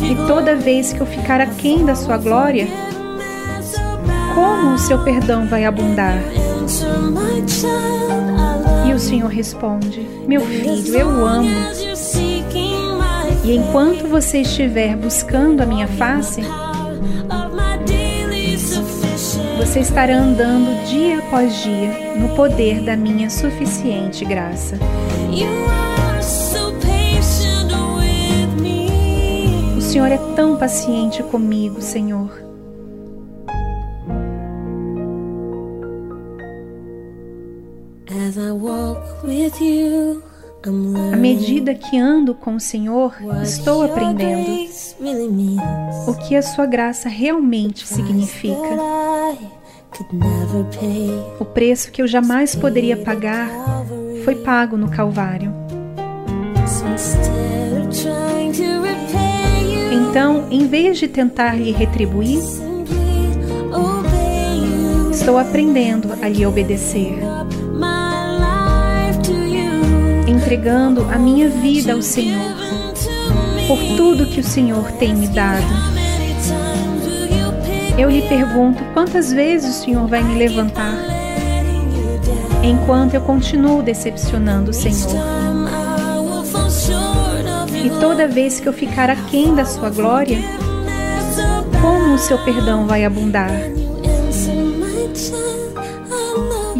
E 0.02 0.26
toda 0.26 0.56
vez 0.56 0.92
que 0.92 1.00
eu 1.00 1.06
ficar 1.06 1.40
aquém 1.40 1.84
da 1.84 1.94
sua 1.94 2.16
glória, 2.16 2.66
como 4.34 4.74
o 4.74 4.78
seu 4.78 4.98
perdão 5.04 5.46
vai 5.46 5.64
abundar? 5.64 6.18
E 8.88 8.92
o 8.92 8.98
Senhor 8.98 9.28
responde: 9.28 10.08
Meu 10.26 10.40
filho, 10.40 10.96
eu 10.96 11.26
amo. 11.26 11.48
E 13.50 13.56
enquanto 13.56 14.06
você 14.06 14.42
estiver 14.42 14.94
buscando 14.94 15.60
a 15.60 15.66
minha 15.66 15.88
face, 15.88 16.40
você 19.56 19.80
estará 19.80 20.18
andando 20.18 20.86
dia 20.86 21.18
após 21.18 21.60
dia 21.60 22.14
no 22.16 22.28
poder 22.36 22.80
da 22.80 22.96
minha 22.96 23.28
suficiente 23.28 24.24
graça. 24.24 24.78
O 29.76 29.80
Senhor 29.80 30.12
é 30.12 30.18
tão 30.36 30.56
paciente 30.56 31.20
comigo, 31.24 31.82
Senhor. 31.82 32.30
As 38.28 38.36
I 38.36 38.52
walk 38.52 39.26
with 39.26 39.60
you, 39.60 39.99
À 40.62 41.16
medida 41.16 41.74
que 41.74 41.98
ando 41.98 42.34
com 42.34 42.56
o 42.56 42.60
Senhor, 42.60 43.14
estou 43.42 43.82
aprendendo 43.82 44.68
o 46.06 46.14
que 46.14 46.36
a 46.36 46.42
sua 46.42 46.66
graça 46.66 47.08
realmente 47.08 47.86
significa. 47.86 48.76
O 51.38 51.44
preço 51.44 51.90
que 51.90 52.02
eu 52.02 52.06
jamais 52.06 52.54
poderia 52.54 52.96
pagar 52.96 53.48
foi 54.24 54.34
pago 54.36 54.76
no 54.76 54.90
Calvário. 54.90 55.52
Então, 59.92 60.46
em 60.50 60.66
vez 60.66 60.98
de 60.98 61.08
tentar 61.08 61.54
lhe 61.54 61.72
retribuir, 61.72 62.40
estou 65.10 65.38
aprendendo 65.38 66.12
a 66.22 66.28
lhe 66.28 66.44
obedecer, 66.44 67.18
entregando 70.50 71.06
a 71.08 71.16
minha 71.16 71.48
vida 71.48 71.92
ao 71.92 72.02
Senhor 72.02 72.56
por 73.68 73.78
tudo 73.96 74.26
que 74.26 74.40
o 74.40 74.44
Senhor 74.44 74.90
tem 74.98 75.14
me 75.14 75.28
dado. 75.28 75.64
Eu 77.96 78.10
lhe 78.10 78.22
pergunto 78.22 78.82
quantas 78.92 79.32
vezes 79.32 79.76
o 79.76 79.84
Senhor 79.84 80.08
vai 80.08 80.24
me 80.24 80.36
levantar 80.36 80.96
enquanto 82.64 83.14
eu 83.14 83.20
continuo 83.20 83.80
decepcionando 83.80 84.72
o 84.72 84.74
Senhor. 84.74 85.14
E 87.84 87.88
toda 88.00 88.26
vez 88.26 88.58
que 88.58 88.68
eu 88.68 88.72
ficar 88.72 89.08
aquém 89.08 89.54
da 89.54 89.64
sua 89.64 89.88
glória, 89.88 90.38
como 91.80 92.14
o 92.14 92.18
seu 92.18 92.38
perdão 92.38 92.88
vai 92.88 93.04
abundar? 93.04 93.52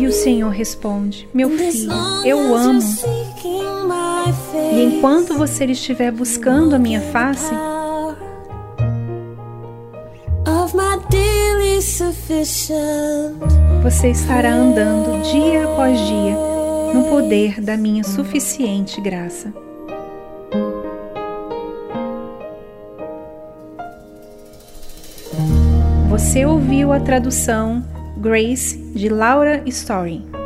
E 0.01 0.07
o 0.07 0.13
Senhor 0.13 0.49
responde: 0.49 1.29
Meu 1.35 1.51
filho, 1.51 1.93
eu 2.25 2.57
amo. 2.57 2.81
E 4.73 4.83
enquanto 4.83 5.37
você 5.37 5.67
estiver 5.67 6.11
buscando 6.11 6.75
a 6.75 6.79
minha 6.79 7.03
face, 7.03 7.53
você 13.83 14.09
estará 14.09 14.55
andando 14.55 15.21
dia 15.31 15.65
após 15.65 16.01
dia 16.01 16.35
no 16.95 17.05
poder 17.11 17.61
da 17.61 17.77
minha 17.77 18.03
suficiente 18.03 19.03
graça. 19.03 19.53
Você 26.09 26.47
ouviu 26.47 26.91
a 26.91 27.01
tradução 27.01 27.85
Grace 28.21 28.77
de 28.77 29.09
Laura 29.09 29.63
Story. 29.67 30.40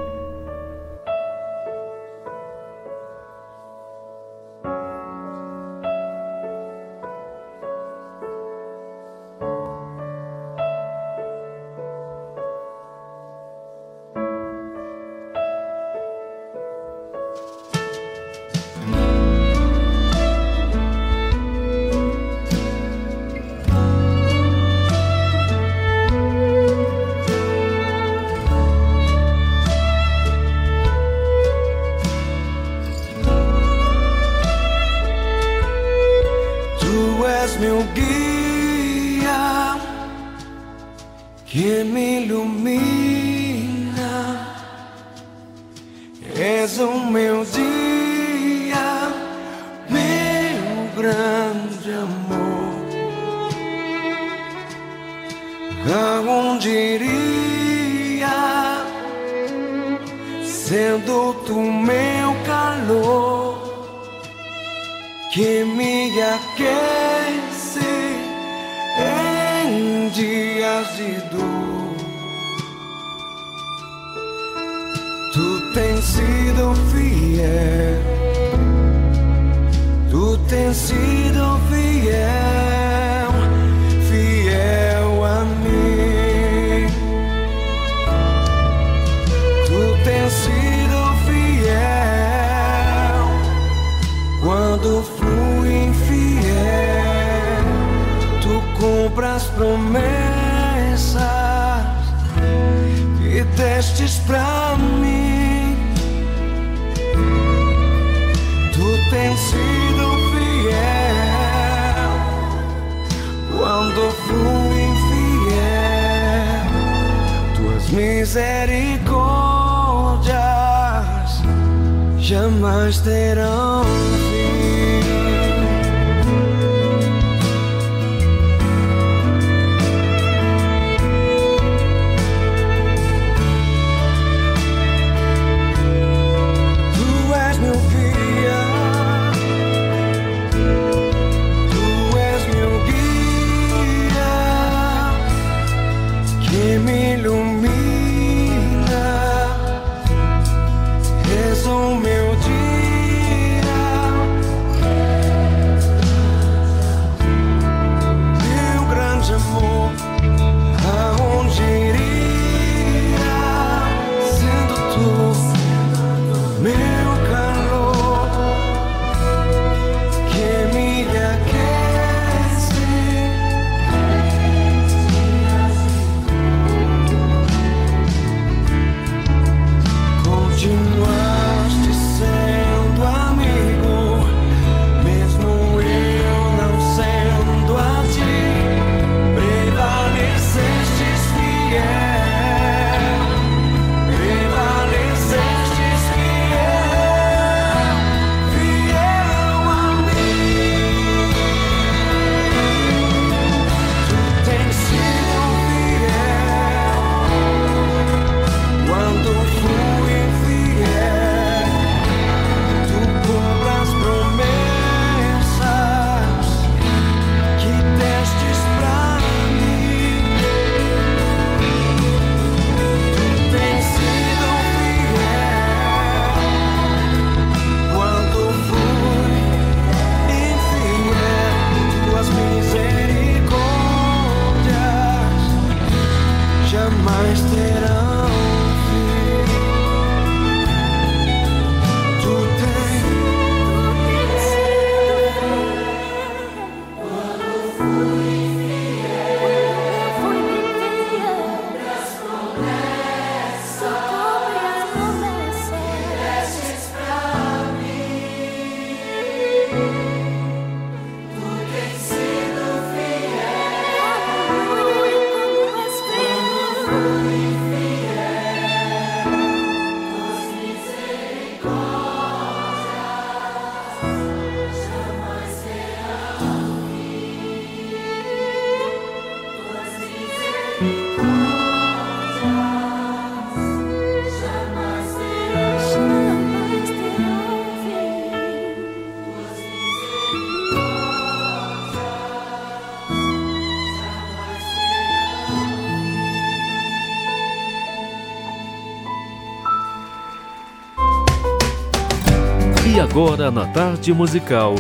Agora 303.15 303.49
na 303.49 303.73
tarde 303.73 304.13
musical, 304.13 304.75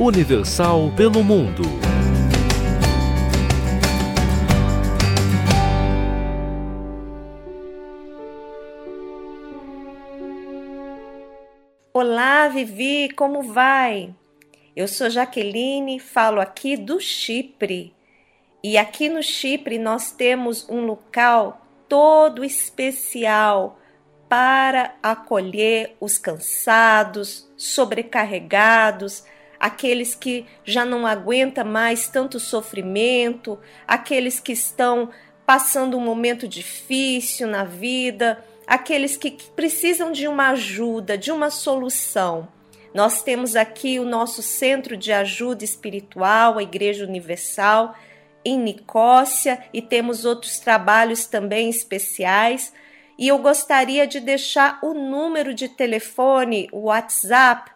Universal 0.00 0.90
pelo 0.96 1.22
Mundo. 1.22 1.64
Olá, 11.92 12.48
Vivi, 12.48 13.10
como 13.10 13.42
vai? 13.42 14.14
Eu 14.74 14.88
sou 14.88 15.10
Jaqueline, 15.10 16.00
falo 16.00 16.40
aqui 16.40 16.78
do 16.78 16.98
Chipre. 16.98 17.92
E 18.62 18.78
aqui 18.78 19.10
no 19.10 19.22
Chipre 19.22 19.78
nós 19.78 20.10
temos 20.10 20.66
um 20.70 20.86
local 20.86 21.60
todo 21.86 22.42
especial 22.42 23.78
para 24.34 24.96
acolher 25.00 25.94
os 26.00 26.18
cansados, 26.18 27.48
sobrecarregados, 27.56 29.22
aqueles 29.60 30.16
que 30.16 30.44
já 30.64 30.84
não 30.84 31.06
aguentam 31.06 31.64
mais 31.64 32.08
tanto 32.08 32.40
sofrimento, 32.40 33.56
aqueles 33.86 34.40
que 34.40 34.50
estão 34.50 35.10
passando 35.46 35.96
um 35.96 36.00
momento 36.00 36.48
difícil 36.48 37.46
na 37.46 37.62
vida, 37.62 38.44
aqueles 38.66 39.16
que 39.16 39.30
precisam 39.54 40.10
de 40.10 40.26
uma 40.26 40.48
ajuda, 40.48 41.16
de 41.16 41.30
uma 41.30 41.48
solução. 41.48 42.48
Nós 42.92 43.22
temos 43.22 43.54
aqui 43.54 44.00
o 44.00 44.04
nosso 44.04 44.42
centro 44.42 44.96
de 44.96 45.12
ajuda 45.12 45.64
espiritual, 45.64 46.58
a 46.58 46.62
Igreja 46.64 47.06
Universal, 47.06 47.94
em 48.44 48.58
Nicócia, 48.58 49.62
e 49.72 49.80
temos 49.80 50.24
outros 50.24 50.58
trabalhos 50.58 51.24
também 51.24 51.70
especiais. 51.70 52.72
E 53.18 53.28
eu 53.28 53.38
gostaria 53.38 54.06
de 54.06 54.20
deixar 54.20 54.78
o 54.82 54.92
número 54.92 55.54
de 55.54 55.68
telefone, 55.68 56.68
o 56.72 56.86
WhatsApp, 56.86 57.70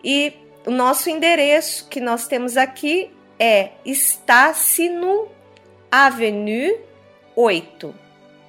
E 0.02 0.32
o 0.66 0.70
nosso 0.70 1.10
endereço 1.10 1.86
que 1.88 2.00
nós 2.00 2.26
temos 2.26 2.56
aqui 2.56 3.14
é 3.38 3.72
Estácino 3.84 5.28
Avenue 5.90 6.80
8. 7.36 7.94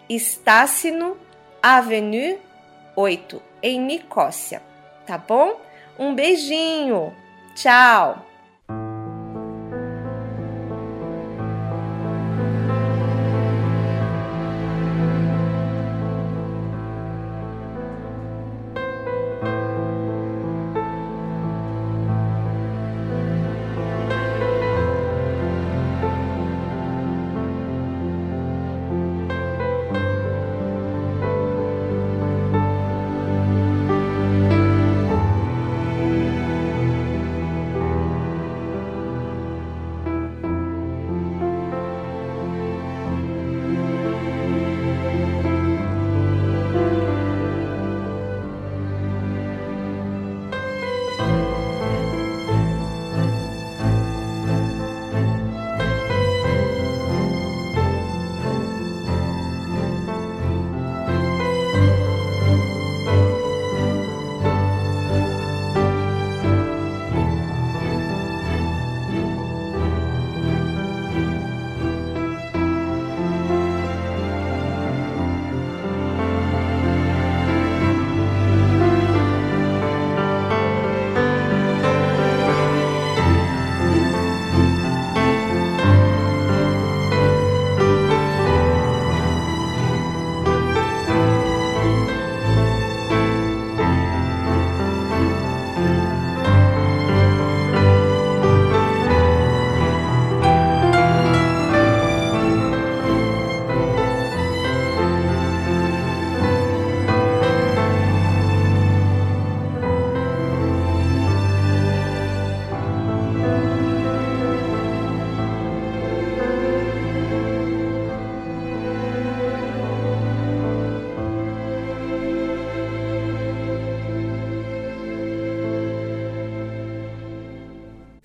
Estácino 0.09 1.17
Avenue 1.61 2.39
8, 2.95 3.41
em 3.61 3.77
Nicócia, 3.79 4.61
tá 5.05 5.17
bom? 5.17 5.59
Um 5.97 6.15
beijinho. 6.15 7.13
Tchau. 7.55 8.32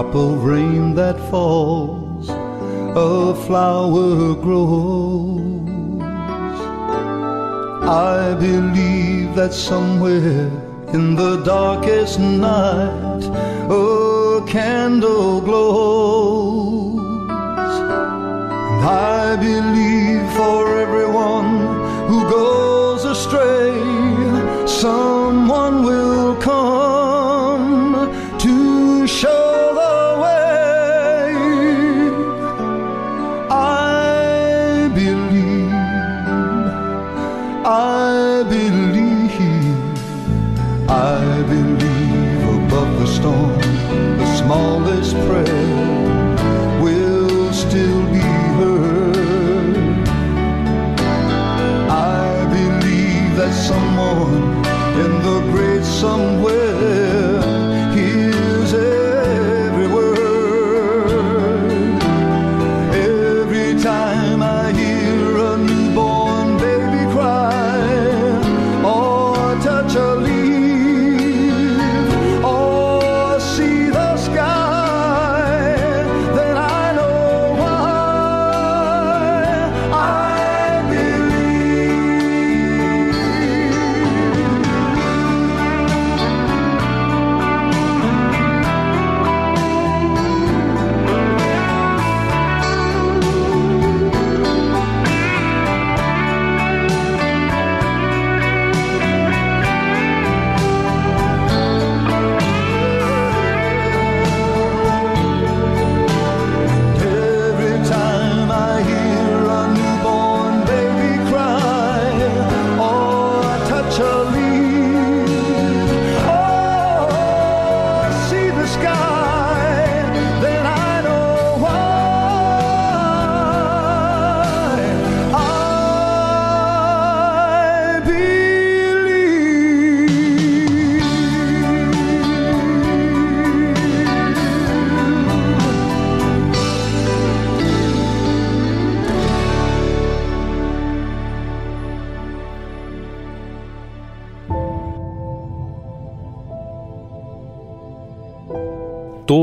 drop 0.00 0.14
of 0.14 0.44
rain 0.44 0.94
that 0.94 1.18
falls, 1.30 2.30
a 2.30 3.34
flower 3.46 4.34
grows. 4.34 5.68
I 7.82 8.34
believe 8.40 9.34
that 9.34 9.52
somewhere 9.52 10.48
in 10.94 11.16
the 11.16 11.42
darkest 11.44 12.18
night, 12.18 13.24
a 13.68 14.42
candle 14.46 15.42
glows. 15.42 16.98
And 18.70 18.82
I 18.82 19.36
believe 19.36 20.24
for 20.38 20.78
everyone 20.78 21.50
who 22.08 22.20
goes 22.30 23.04
astray, 23.04 23.76
some 24.66 25.19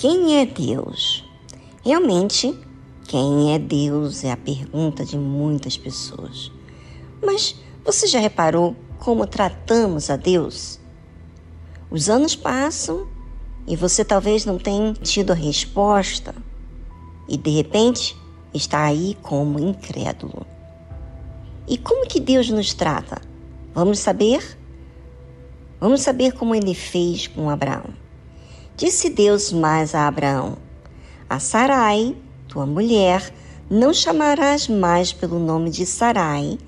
Quem 0.00 0.40
é 0.40 0.46
Deus? 0.46 1.22
Realmente, 1.84 2.58
quem 3.06 3.52
é 3.54 3.58
Deus 3.58 4.24
é 4.24 4.32
a 4.32 4.36
pergunta 4.36 5.04
de 5.04 5.18
muitas 5.18 5.76
pessoas. 5.76 6.50
Mas 7.22 7.54
você 7.84 8.06
já 8.06 8.18
reparou 8.18 8.74
como 8.98 9.26
tratamos 9.26 10.08
a 10.08 10.16
Deus? 10.16 10.80
Os 11.90 12.08
anos 12.08 12.34
passam 12.34 13.06
e 13.66 13.76
você 13.76 14.02
talvez 14.02 14.46
não 14.46 14.56
tenha 14.56 14.94
tido 14.94 15.32
a 15.32 15.34
resposta 15.34 16.34
e 17.28 17.36
de 17.36 17.50
repente 17.50 18.16
está 18.54 18.84
aí 18.84 19.18
como 19.20 19.60
incrédulo. 19.60 20.46
E 21.68 21.76
como 21.76 22.08
que 22.08 22.20
Deus 22.20 22.48
nos 22.48 22.72
trata? 22.72 23.20
Vamos 23.74 23.98
saber? 23.98 24.58
Vamos 25.78 26.00
saber 26.00 26.32
como 26.32 26.54
ele 26.54 26.74
fez 26.74 27.26
com 27.26 27.50
Abraão. 27.50 27.99
Disse 28.80 29.10
Deus 29.10 29.52
mais 29.52 29.94
a 29.94 30.08
Abraão: 30.08 30.56
A 31.28 31.38
Sarai, 31.38 32.16
tua 32.48 32.64
mulher, 32.64 33.30
não 33.68 33.92
chamarás 33.92 34.68
mais 34.68 35.12
pelo 35.12 35.38
nome 35.38 35.68
de 35.68 35.84
Sarai, 35.84 36.58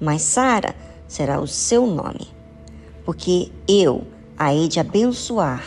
mas 0.00 0.22
Sara 0.22 0.74
será 1.06 1.40
o 1.40 1.46
seu 1.46 1.86
nome. 1.86 2.26
Porque 3.04 3.52
eu 3.68 4.04
a 4.36 4.52
hei 4.52 4.66
de 4.66 4.80
abençoar 4.80 5.62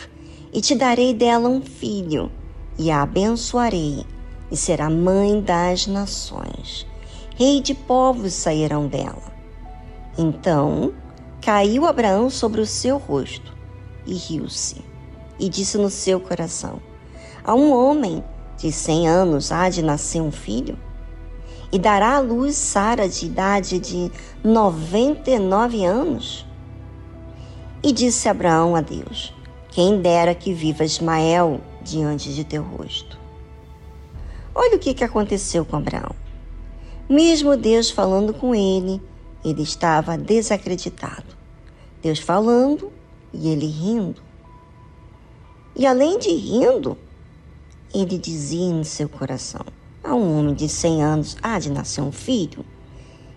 e 0.52 0.60
te 0.60 0.74
darei 0.74 1.14
dela 1.14 1.48
um 1.48 1.62
filho, 1.62 2.30
e 2.78 2.90
a 2.90 3.00
abençoarei, 3.00 4.04
e 4.50 4.56
será 4.58 4.90
mãe 4.90 5.40
das 5.40 5.86
nações. 5.86 6.86
Rei 7.34 7.62
de 7.62 7.72
povos 7.72 8.34
sairão 8.34 8.88
dela. 8.88 9.32
Então 10.18 10.92
caiu 11.40 11.86
Abraão 11.86 12.28
sobre 12.28 12.60
o 12.60 12.66
seu 12.66 12.98
rosto 12.98 13.54
e 14.06 14.12
riu-se 14.12 14.92
e 15.38 15.48
disse 15.48 15.78
no 15.78 15.90
seu 15.90 16.20
coração: 16.20 16.80
A 17.44 17.54
um 17.54 17.72
homem 17.72 18.22
de 18.56 18.70
cem 18.72 19.08
anos 19.08 19.52
há 19.52 19.68
de 19.68 19.82
nascer 19.82 20.20
um 20.20 20.32
filho? 20.32 20.78
E 21.72 21.78
dará 21.78 22.16
à 22.16 22.20
luz 22.20 22.56
Sara 22.56 23.08
de 23.08 23.26
idade 23.26 23.78
de 23.78 24.10
noventa 24.42 25.30
e 25.30 25.38
nove 25.38 25.84
anos? 25.84 26.46
E 27.82 27.92
disse 27.92 28.28
Abraão 28.28 28.76
a 28.76 28.80
Deus: 28.80 29.34
Quem 29.70 30.00
dera 30.00 30.34
que 30.34 30.52
viva 30.52 30.84
Ismael 30.84 31.60
diante 31.84 32.34
de 32.34 32.42
teu 32.42 32.62
rosto. 32.62 33.18
Olha 34.54 34.76
o 34.76 34.78
que, 34.78 34.94
que 34.94 35.04
aconteceu 35.04 35.64
com 35.64 35.76
Abraão. 35.76 36.14
Mesmo 37.08 37.56
Deus 37.56 37.90
falando 37.90 38.32
com 38.32 38.54
ele, 38.54 39.00
ele 39.44 39.62
estava 39.62 40.16
desacreditado. 40.16 41.36
Deus 42.02 42.18
falando 42.18 42.90
e 43.32 43.48
ele 43.48 43.66
rindo. 43.66 44.22
E 45.76 45.86
além 45.86 46.18
de 46.18 46.30
rindo, 46.30 46.96
ele 47.92 48.18
dizia 48.18 48.64
em 48.64 48.84
seu 48.84 49.08
coração: 49.08 49.64
A 50.02 50.14
um 50.14 50.38
homem 50.38 50.54
de 50.54 50.68
cem 50.68 51.02
anos 51.02 51.36
há 51.42 51.58
de 51.58 51.70
nascer 51.70 52.00
um 52.00 52.12
filho, 52.12 52.64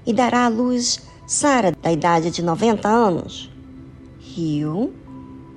e 0.05 0.13
dará 0.13 0.45
à 0.45 0.49
luz 0.49 0.99
Sara, 1.25 1.71
da 1.71 1.91
idade 1.91 2.31
de 2.31 2.41
90 2.41 2.87
anos. 2.87 3.51
Riu 4.19 4.93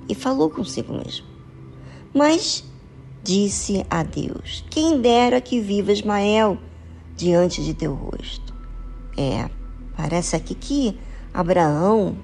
e 0.09 0.15
falou 0.15 0.49
consigo 0.49 0.93
mesmo. 0.93 1.25
Mas 2.13 2.63
disse 3.23 3.85
a 3.89 4.03
Deus: 4.03 4.65
Quem 4.69 4.99
dera 4.99 5.39
que 5.39 5.61
viva 5.61 5.91
Ismael 5.91 6.57
diante 7.15 7.63
de 7.63 7.73
teu 7.73 7.93
rosto. 7.93 8.53
É, 9.15 9.49
parece 9.95 10.35
aqui 10.35 10.55
que 10.55 10.99
Abraão 11.33 12.17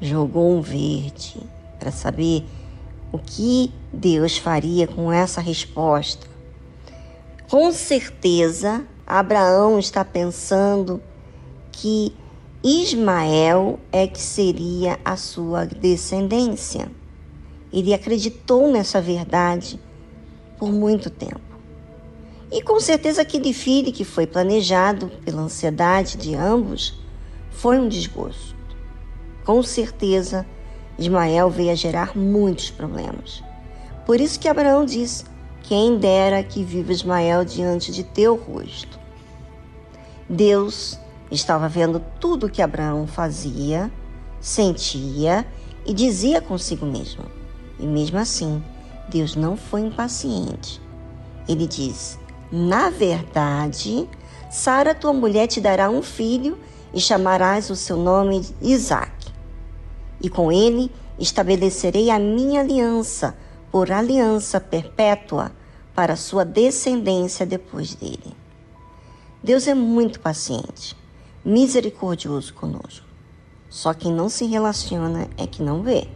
jogou 0.00 0.56
um 0.56 0.60
verde 0.60 1.40
para 1.78 1.92
saber 1.92 2.44
o 3.12 3.18
que 3.18 3.72
Deus 3.92 4.38
faria 4.38 4.86
com 4.86 5.12
essa 5.12 5.40
resposta. 5.40 6.26
Com 7.48 7.70
certeza, 7.70 8.84
Abraão 9.06 9.78
está 9.78 10.04
pensando 10.04 11.02
que 11.70 12.14
Ismael 12.64 13.78
é 13.92 14.06
que 14.06 14.20
seria 14.20 14.98
a 15.04 15.16
sua 15.16 15.66
descendência. 15.66 16.90
Ele 17.72 17.92
acreditou 17.92 18.70
nessa 18.70 19.00
verdade 19.00 19.78
por 20.58 20.70
muito 20.72 21.10
tempo. 21.10 21.40
E 22.50 22.62
com 22.62 22.78
certeza 22.78 23.22
aquele 23.22 23.52
filho 23.52 23.92
que 23.92 24.04
foi 24.04 24.26
planejado 24.26 25.08
pela 25.24 25.42
ansiedade 25.42 26.16
de 26.16 26.34
ambos 26.34 26.94
foi 27.50 27.78
um 27.78 27.88
desgosto. 27.88 28.54
Com 29.44 29.62
certeza, 29.62 30.46
Ismael 30.98 31.50
veio 31.50 31.72
a 31.72 31.74
gerar 31.74 32.16
muitos 32.16 32.70
problemas. 32.70 33.42
Por 34.06 34.20
isso 34.20 34.38
que 34.38 34.48
Abraão 34.48 34.84
diz: 34.84 35.24
Quem 35.62 35.98
dera 35.98 36.42
que 36.42 36.62
viva 36.62 36.92
Ismael 36.92 37.44
diante 37.44 37.92
de 37.92 38.04
teu 38.04 38.36
rosto. 38.36 39.00
Deus 40.28 40.98
Estava 41.32 41.66
vendo 41.66 41.98
tudo 42.20 42.44
o 42.44 42.50
que 42.50 42.60
Abraão 42.60 43.06
fazia, 43.06 43.90
sentia 44.38 45.46
e 45.86 45.94
dizia 45.94 46.42
consigo 46.42 46.84
mesmo. 46.84 47.24
E 47.80 47.86
mesmo 47.86 48.18
assim, 48.18 48.62
Deus 49.08 49.34
não 49.34 49.56
foi 49.56 49.80
impaciente. 49.80 50.78
Ele 51.48 51.66
diz: 51.66 52.18
Na 52.52 52.90
verdade, 52.90 54.06
Sara, 54.50 54.94
tua 54.94 55.14
mulher, 55.14 55.46
te 55.46 55.58
dará 55.58 55.88
um 55.88 56.02
filho 56.02 56.58
e 56.92 57.00
chamarás 57.00 57.70
o 57.70 57.76
seu 57.76 57.96
nome 57.96 58.44
Isaac. 58.60 59.21
E 60.22 60.30
com 60.30 60.52
ele 60.52 60.90
estabelecerei 61.18 62.10
a 62.10 62.18
minha 62.18 62.60
aliança 62.60 63.36
por 63.70 63.90
aliança 63.90 64.60
perpétua 64.60 65.52
para 65.94 66.16
sua 66.16 66.44
descendência 66.44 67.44
depois 67.44 67.94
dele. 67.94 68.36
Deus 69.42 69.66
é 69.66 69.74
muito 69.74 70.20
paciente 70.20 70.96
misericordioso 71.44 72.54
conosco. 72.54 73.06
Só 73.68 73.92
quem 73.92 74.12
não 74.12 74.28
se 74.28 74.44
relaciona 74.44 75.28
é 75.36 75.46
que 75.46 75.62
não 75.62 75.82
vê. 75.82 76.06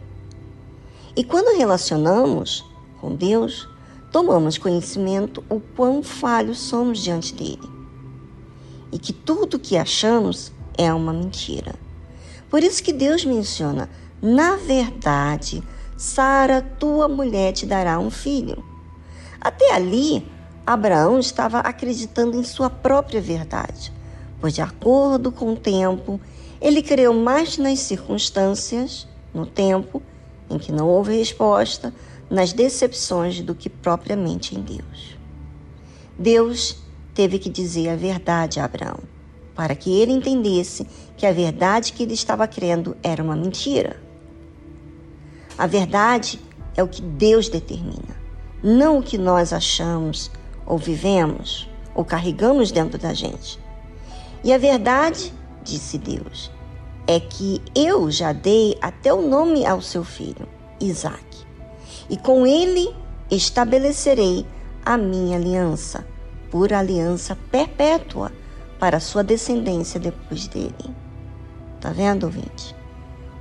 E 1.15 1.23
quando 1.23 1.57
relacionamos 1.57 2.63
com 3.01 3.15
Deus, 3.15 3.67
tomamos 4.11 4.57
conhecimento 4.57 5.43
o 5.49 5.59
quão 5.59 6.01
falhos 6.01 6.59
somos 6.59 6.99
diante 6.99 7.33
dele. 7.33 7.69
E 8.91 8.99
que 8.99 9.11
tudo 9.11 9.59
que 9.59 9.75
achamos 9.75 10.51
é 10.77 10.93
uma 10.93 11.11
mentira. 11.11 11.75
Por 12.49 12.63
isso 12.63 12.83
que 12.83 12.93
Deus 12.93 13.25
menciona: 13.25 13.89
na 14.21 14.55
verdade, 14.55 15.63
Sara, 15.97 16.61
tua 16.61 17.07
mulher, 17.07 17.53
te 17.53 17.65
dará 17.65 17.99
um 17.99 18.09
filho. 18.09 18.63
Até 19.39 19.73
ali, 19.73 20.25
Abraão 20.65 21.19
estava 21.19 21.59
acreditando 21.59 22.37
em 22.37 22.43
sua 22.43 22.69
própria 22.69 23.21
verdade 23.21 23.97
pois, 24.39 24.53
de 24.53 24.61
acordo 24.61 25.31
com 25.31 25.53
o 25.53 25.57
tempo, 25.57 26.19
ele 26.61 26.81
creu 26.81 27.13
mais 27.13 27.57
nas 27.57 27.79
circunstâncias, 27.79 29.07
no 29.33 29.45
tempo, 29.45 30.01
em 30.49 30.57
que 30.57 30.71
não 30.71 30.87
houve 30.87 31.17
resposta, 31.17 31.93
nas 32.29 32.53
decepções 32.53 33.41
do 33.41 33.55
que 33.55 33.69
propriamente 33.69 34.55
em 34.55 34.61
Deus. 34.61 35.17
Deus 36.17 36.77
teve 37.13 37.39
que 37.39 37.49
dizer 37.49 37.89
a 37.89 37.95
verdade 37.95 38.59
a 38.59 38.65
Abraão, 38.65 38.99
para 39.55 39.75
que 39.75 39.91
ele 39.91 40.11
entendesse 40.11 40.85
que 41.17 41.25
a 41.25 41.33
verdade 41.33 41.91
que 41.91 42.03
ele 42.03 42.13
estava 42.13 42.47
crendo 42.47 42.95
era 43.01 43.21
uma 43.21 43.35
mentira. 43.35 43.99
A 45.57 45.65
verdade 45.65 46.39
é 46.75 46.83
o 46.83 46.87
que 46.87 47.01
Deus 47.01 47.49
determina, 47.49 48.15
não 48.63 48.99
o 48.99 49.03
que 49.03 49.17
nós 49.17 49.51
achamos 49.51 50.31
ou 50.65 50.77
vivemos 50.77 51.67
ou 51.95 52.05
carregamos 52.05 52.71
dentro 52.71 52.99
da 52.99 53.13
gente. 53.13 53.59
E 54.43 54.53
a 54.53 54.57
verdade, 54.59 55.33
disse 55.63 55.97
Deus, 55.97 56.51
é 57.07 57.19
que 57.19 57.59
eu 57.73 58.11
já 58.11 58.31
dei 58.31 58.77
até 58.79 59.11
o 59.11 59.27
nome 59.27 59.65
ao 59.65 59.81
seu 59.81 60.03
filho, 60.03 60.47
Isaque, 60.79 61.47
e 62.07 62.15
com 62.15 62.45
ele 62.45 62.93
estabelecerei 63.31 64.45
a 64.85 64.95
minha 64.95 65.37
aliança, 65.37 66.05
por 66.51 66.71
aliança 66.71 67.35
perpétua 67.51 68.31
para 68.79 68.99
sua 68.99 69.23
descendência 69.23 69.99
depois 69.99 70.47
dele. 70.47 70.95
Tá 71.79 71.91
vendo, 71.91 72.23
ouvinte? 72.23 72.75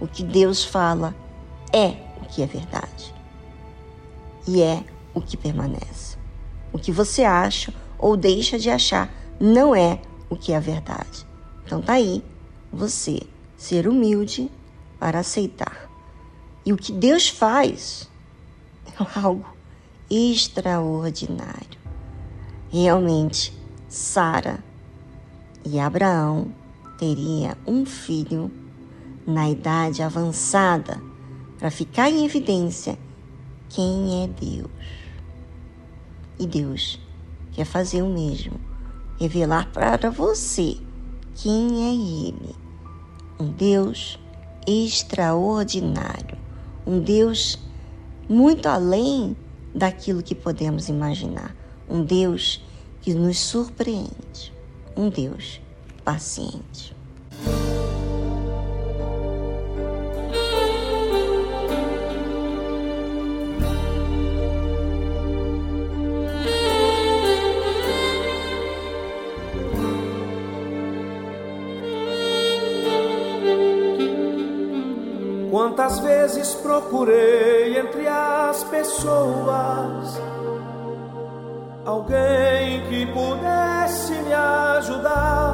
O 0.00 0.06
que 0.06 0.22
Deus 0.22 0.64
fala 0.64 1.14
é 1.72 1.96
o 2.20 2.26
que 2.26 2.42
é 2.42 2.46
verdade. 2.46 3.14
E 4.46 4.62
é 4.62 4.84
o 5.14 5.20
que 5.20 5.36
permanece. 5.36 6.18
O 6.72 6.78
que 6.78 6.92
você 6.92 7.24
acha 7.24 7.72
ou 7.98 8.16
deixa 8.16 8.58
de 8.58 8.70
achar 8.70 9.10
não 9.40 9.74
é 9.74 10.00
o 10.28 10.36
que 10.36 10.52
é 10.52 10.56
a 10.56 10.60
verdade. 10.60 11.26
Então 11.64 11.80
tá 11.80 11.94
aí 11.94 12.22
você 12.72 13.20
ser 13.56 13.88
humilde 13.88 14.50
para 14.98 15.20
aceitar. 15.20 15.88
E 16.64 16.72
o 16.72 16.76
que 16.76 16.92
Deus 16.92 17.28
faz 17.28 18.10
é 18.86 19.02
algo 19.18 19.56
extraordinário. 20.10 21.80
Realmente, 22.70 23.56
Sara 23.88 24.62
e 25.64 25.80
Abraão 25.80 26.52
teriam 26.98 27.56
um 27.66 27.84
filho 27.84 28.50
na 29.26 29.50
idade 29.50 30.02
avançada 30.02 31.00
para 31.58 31.70
ficar 31.70 32.10
em 32.10 32.24
evidência 32.24 32.98
quem 33.68 34.24
é 34.24 34.28
Deus. 34.28 34.70
E 36.38 36.46
Deus 36.46 37.00
quer 37.52 37.64
fazer 37.64 38.02
o 38.02 38.08
mesmo 38.08 38.60
revelar 39.18 39.70
para 39.72 40.10
você 40.10 40.76
quem 41.34 41.84
é 41.84 42.28
Ele. 42.28 42.54
Um 43.40 43.50
Deus 43.50 44.18
extraordinário, 44.66 46.38
um 46.86 47.00
Deus 47.00 47.58
muito 48.28 48.66
além 48.66 49.36
daquilo 49.74 50.22
que 50.22 50.34
podemos 50.34 50.88
imaginar, 50.88 51.54
um 51.88 52.02
Deus 52.02 52.62
que 53.02 53.14
nos 53.14 53.38
surpreende, 53.38 54.52
um 54.96 55.08
Deus 55.08 55.60
paciente. 56.06 56.94
Quantas 75.50 75.98
vezes 75.98 76.54
procurei 76.54 77.78
entre 77.78 78.06
as 78.06 78.62
pessoas 78.64 80.20
alguém 81.84 82.86
que 82.88 83.06
pudesse 83.06 84.12
me 84.22 84.32
ajudar. 84.32 85.45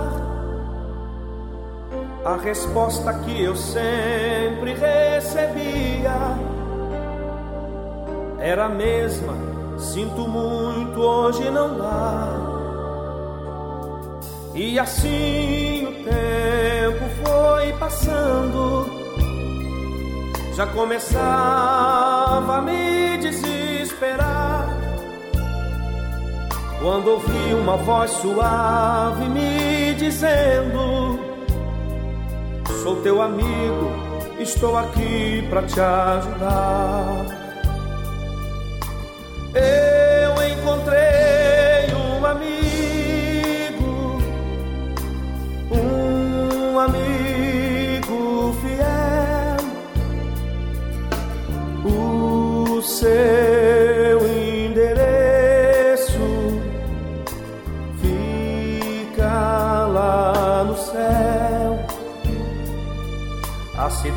A 2.25 2.37
resposta 2.37 3.12
que 3.14 3.43
eu 3.43 3.57
sempre 3.57 4.75
recebia 4.75 6.37
era 8.39 8.66
a 8.66 8.68
mesma: 8.68 9.35
sinto 9.79 10.29
muito, 10.29 11.01
hoje 11.01 11.51
não 11.51 11.77
dá. 11.77 12.29
E 14.55 14.79
assim 14.79 15.87
o 15.87 16.05
tempo 16.05 17.05
foi 17.25 17.73
passando 17.79 19.03
já 20.55 20.66
começava 20.66 22.59
a 22.59 22.62
me 22.62 23.16
desesperar. 23.18 24.68
Quando 26.81 27.12
ouvi 27.12 27.55
uma 27.55 27.77
voz 27.79 28.11
suave 28.11 29.29
me 29.29 29.95
dizendo: 29.95 31.01
Sou 32.83 32.97
teu 32.97 33.22
amigo, 33.22 33.93
estou 34.41 34.76
aqui 34.76 35.47
para 35.49 35.62
te 35.62 35.78
ajudar. 35.78 37.41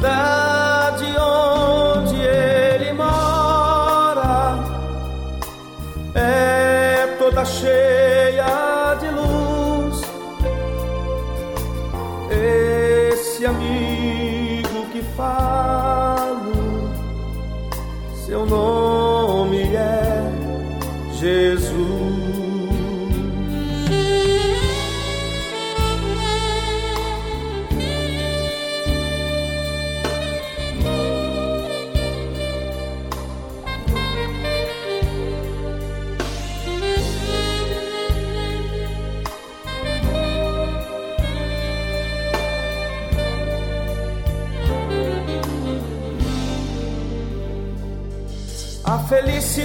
나 0.05 0.44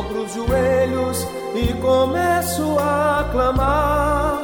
dobro 0.00 0.22
os 0.22 0.32
joelhos 0.32 1.26
e 1.54 1.74
começo 1.74 2.78
a 2.78 3.28
clamar. 3.30 4.40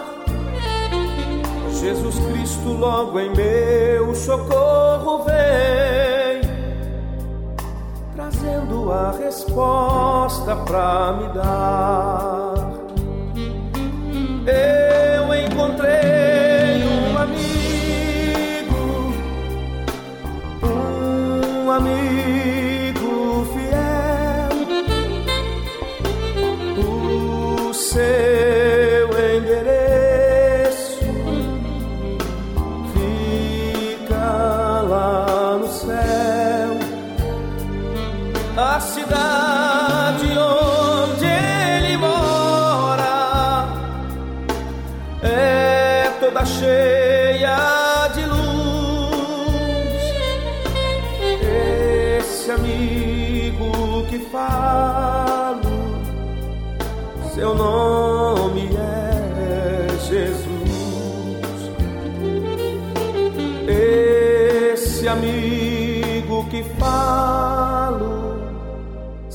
Jesus 1.73 2.19
Cristo, 2.19 2.69
logo 2.73 3.19
em 3.19 3.31
meu 3.35 4.15
socorro 4.15 5.25
vem, 5.25 6.43
trazendo 8.15 8.93
a 8.93 9.13
resposta 9.13 10.57
pra 10.57 11.13
me 11.13 11.29
dar. 11.33 12.73
Eu 14.47 15.35
encontrei 15.35 16.46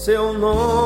seu 0.01 0.33
nome 0.33 0.80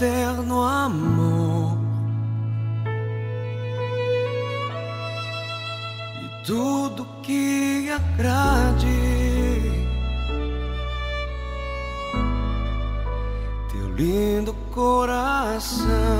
eterno 0.00 0.62
amor, 0.62 1.76
e 6.22 6.46
tudo 6.46 7.04
que 7.22 7.90
agrade 7.90 8.88
teu 13.70 13.92
lindo 13.94 14.54
coração. 14.70 16.19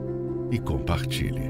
e 0.51 0.59
compartilhe. 0.59 1.49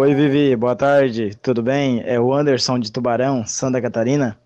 Oi, 0.00 0.14
Vivi, 0.14 0.54
boa 0.54 0.76
tarde, 0.76 1.36
tudo 1.42 1.60
bem? 1.60 2.04
É 2.06 2.20
o 2.20 2.32
Anderson 2.32 2.78
de 2.78 2.92
Tubarão, 2.92 3.44
Santa 3.44 3.82
Catarina. 3.82 4.38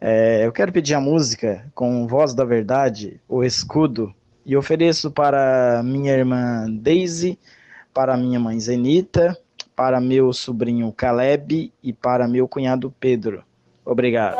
É, 0.00 0.44
eu 0.44 0.50
quero 0.50 0.72
pedir 0.72 0.94
a 0.94 1.00
música 1.00 1.64
com 1.76 2.08
Voz 2.08 2.34
da 2.34 2.44
Verdade, 2.44 3.20
O 3.28 3.44
Escudo, 3.44 4.12
e 4.44 4.56
ofereço 4.56 5.08
para 5.08 5.80
minha 5.84 6.12
irmã 6.12 6.66
Daisy, 6.68 7.38
para 7.94 8.16
minha 8.16 8.40
mãe 8.40 8.58
Zenita, 8.58 9.38
para 9.76 10.00
meu 10.00 10.32
sobrinho 10.32 10.92
Caleb 10.92 11.72
e 11.80 11.92
para 11.92 12.26
meu 12.26 12.48
cunhado 12.48 12.92
Pedro. 12.98 13.44
Obrigado. 13.84 14.38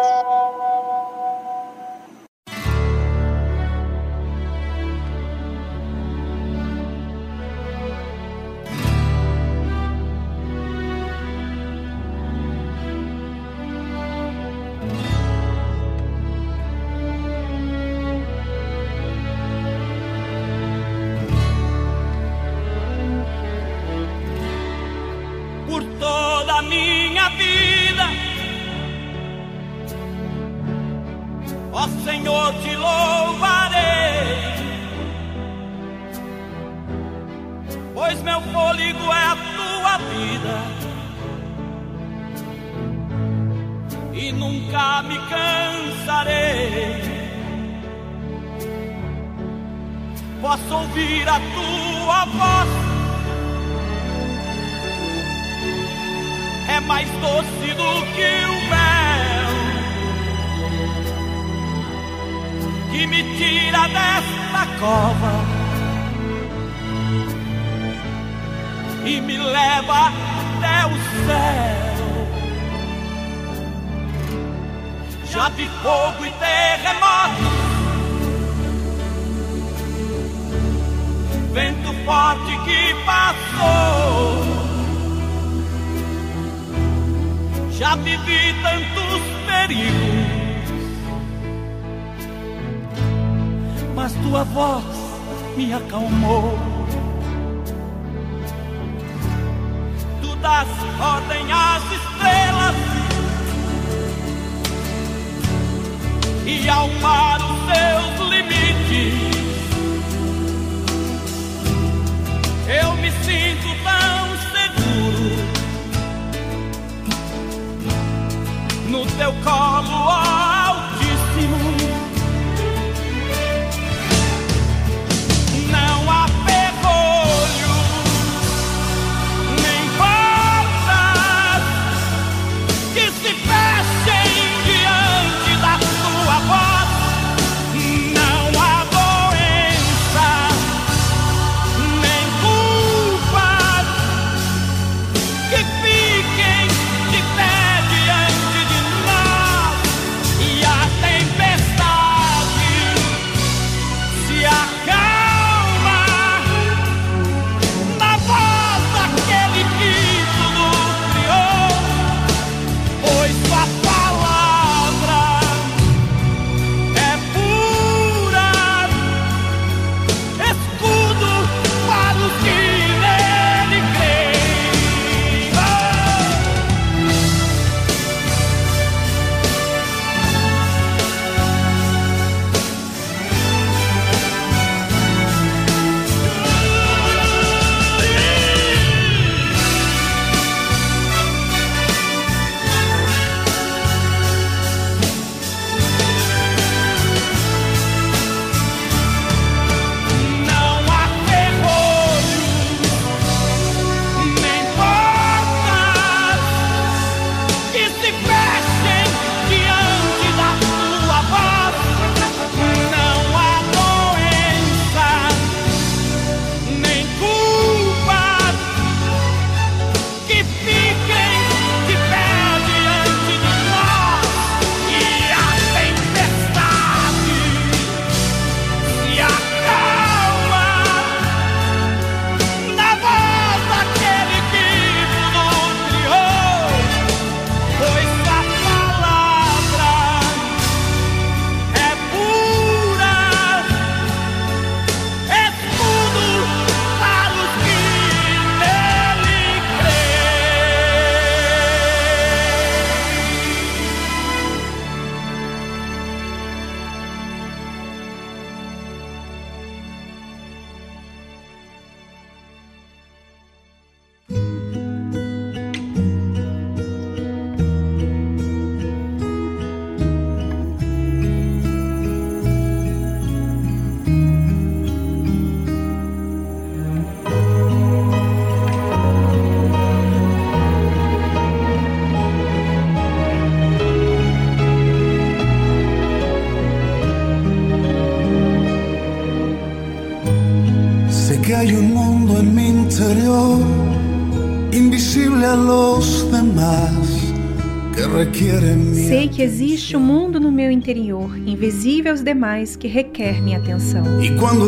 que 299.30 299.42
existe 299.42 299.96
um 299.96 300.00
mundo 300.00 300.40
no 300.40 300.50
meu 300.50 300.70
interior, 300.70 301.36
invisível 301.46 302.12
aos 302.12 302.22
demais, 302.22 302.76
que 302.76 302.88
requer 302.88 303.40
minha 303.40 303.58
atenção. 303.58 304.22
E 304.22 304.30
quando, 304.36 304.64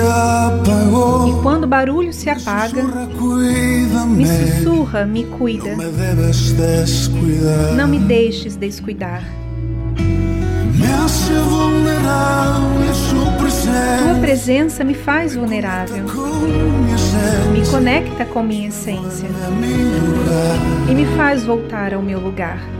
apagou, 0.00 1.28
e 1.28 1.42
quando 1.42 1.64
o 1.64 1.66
barulho 1.66 2.12
se 2.12 2.30
apaga, 2.30 2.82
sussurra, 2.82 4.06
me 4.06 4.26
sussurra, 4.26 5.06
me 5.06 5.24
cuida. 5.24 5.76
Não 5.76 5.76
me, 5.76 5.84
Não 7.76 7.88
me 7.88 7.98
deixes 7.98 8.56
descuidar. 8.56 9.24
Tua 14.02 14.20
presença 14.20 14.84
me 14.84 14.94
faz 14.94 15.34
vulnerável. 15.34 16.04
Me 17.52 17.66
conecta 17.68 18.24
com 18.24 18.42
minha 18.42 18.68
essência. 18.68 19.28
E 20.88 20.94
me 20.94 21.04
faz 21.16 21.44
voltar 21.44 21.92
ao 21.92 22.02
meu 22.02 22.20
lugar. 22.20 22.79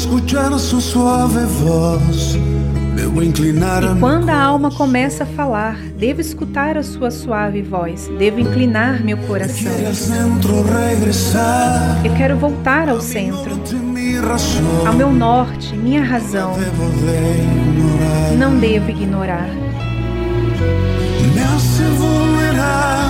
Escuchar 0.00 0.58
su 0.58 0.80
suave 0.80 1.44
voz, 1.62 2.38
E 2.96 4.00
quando 4.00 4.30
a 4.30 4.42
alma 4.42 4.70
começa 4.70 5.24
a 5.24 5.26
falar, 5.26 5.76
devo 5.98 6.20
escutar 6.20 6.78
a 6.78 6.82
sua 6.82 7.10
suave 7.10 7.60
voz, 7.60 8.10
devo 8.18 8.40
inclinar 8.40 9.04
meu 9.04 9.18
coração. 9.18 9.72
Eu 12.02 12.14
quero 12.16 12.36
voltar 12.36 12.88
ao 12.88 13.00
centro, 13.00 13.60
ao 14.86 14.94
meu 14.94 15.12
norte, 15.12 15.76
minha 15.76 16.02
razão. 16.02 16.52
Não 18.38 18.58
devo 18.58 18.90
ignorar. 18.90 19.48
Me 21.34 21.42
hace. 21.42 23.09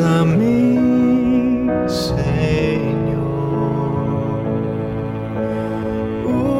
Usa-me, 0.00 1.68
Senhor, 1.86 3.20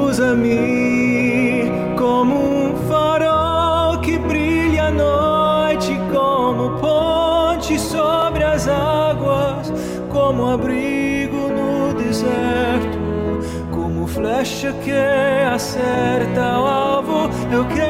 usa-me 0.05 1.65
como 1.97 2.35
um 2.37 2.77
farol 2.87 3.99
que 4.01 4.19
brilha 4.19 4.89
à 4.89 4.91
noite, 4.91 5.99
como 6.12 6.79
ponte 6.81 7.79
sobre 7.79 8.45
as 8.45 8.69
águas, 8.69 9.73
como 10.11 10.51
abrigo 10.51 11.49
no 11.49 11.95
deserto, 11.95 12.99
como 13.71 14.07
flecha 14.07 14.75
que 14.85 14.93
acerta 15.51 16.61
o 16.61 16.67
alvo. 16.67 17.31
Eu 17.51 17.65
quero 17.69 17.90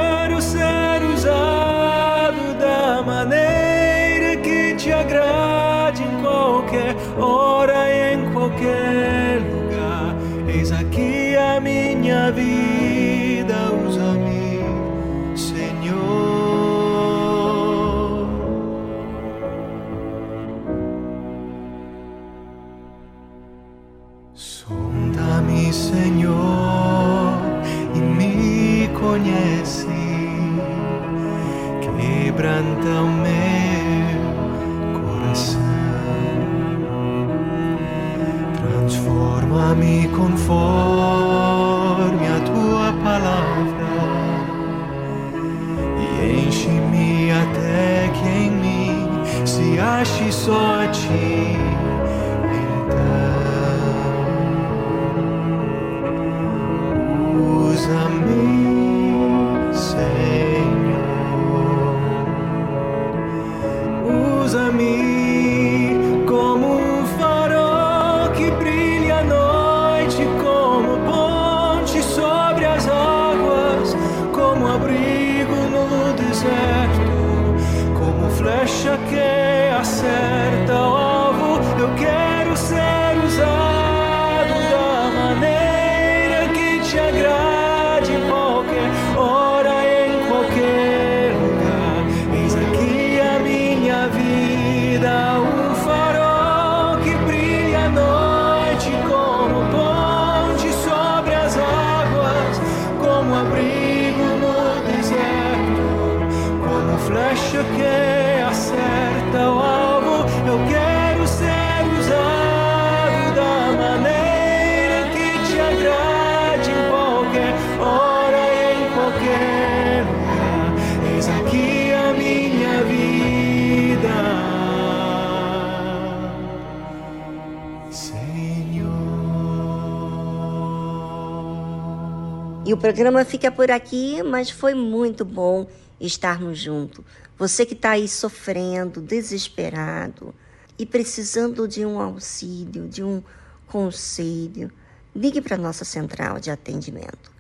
programa 132.80 133.24
fica 133.26 133.52
por 133.52 133.70
aqui, 133.70 134.22
mas 134.22 134.48
foi 134.48 134.72
muito 134.72 135.22
bom 135.22 135.68
estarmos 136.00 136.58
juntos. 136.58 137.04
Você 137.38 137.66
que 137.66 137.74
está 137.74 137.90
aí 137.90 138.08
sofrendo, 138.08 139.02
desesperado 139.02 140.34
e 140.78 140.86
precisando 140.86 141.68
de 141.68 141.84
um 141.84 142.00
auxílio, 142.00 142.88
de 142.88 143.04
um 143.04 143.22
conselho, 143.66 144.72
ligue 145.14 145.42
para 145.42 145.56
a 145.56 145.58
nossa 145.58 145.84
central 145.84 146.40
de 146.40 146.50
atendimento. 146.50 147.30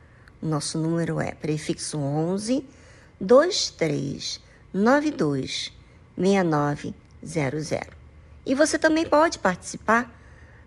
Nosso 0.42 0.78
número 0.78 1.18
é 1.18 1.32
prefixo 1.32 1.96
11 1.98 2.62
2392 3.18 5.72
6900. 6.18 7.98
E 8.44 8.54
você 8.54 8.78
também 8.78 9.06
pode 9.06 9.38
participar 9.38 10.14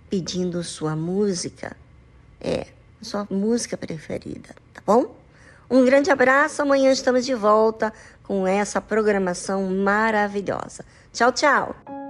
pedindo 0.09 0.63
sua 0.63 0.95
música, 0.95 1.77
é, 2.41 2.65
sua 3.03 3.27
música 3.29 3.77
preferida, 3.77 4.55
tá 4.73 4.81
bom? 4.85 5.15
Um 5.69 5.83
grande 5.85 6.11
abraço, 6.11 6.61
amanhã 6.61 6.91
estamos 6.91 7.25
de 7.25 7.33
volta 7.33 7.93
com 8.23 8.47
essa 8.47 8.79
programação 8.79 9.63
maravilhosa. 9.69 10.85
Tchau, 11.11 11.31
tchau! 11.31 12.02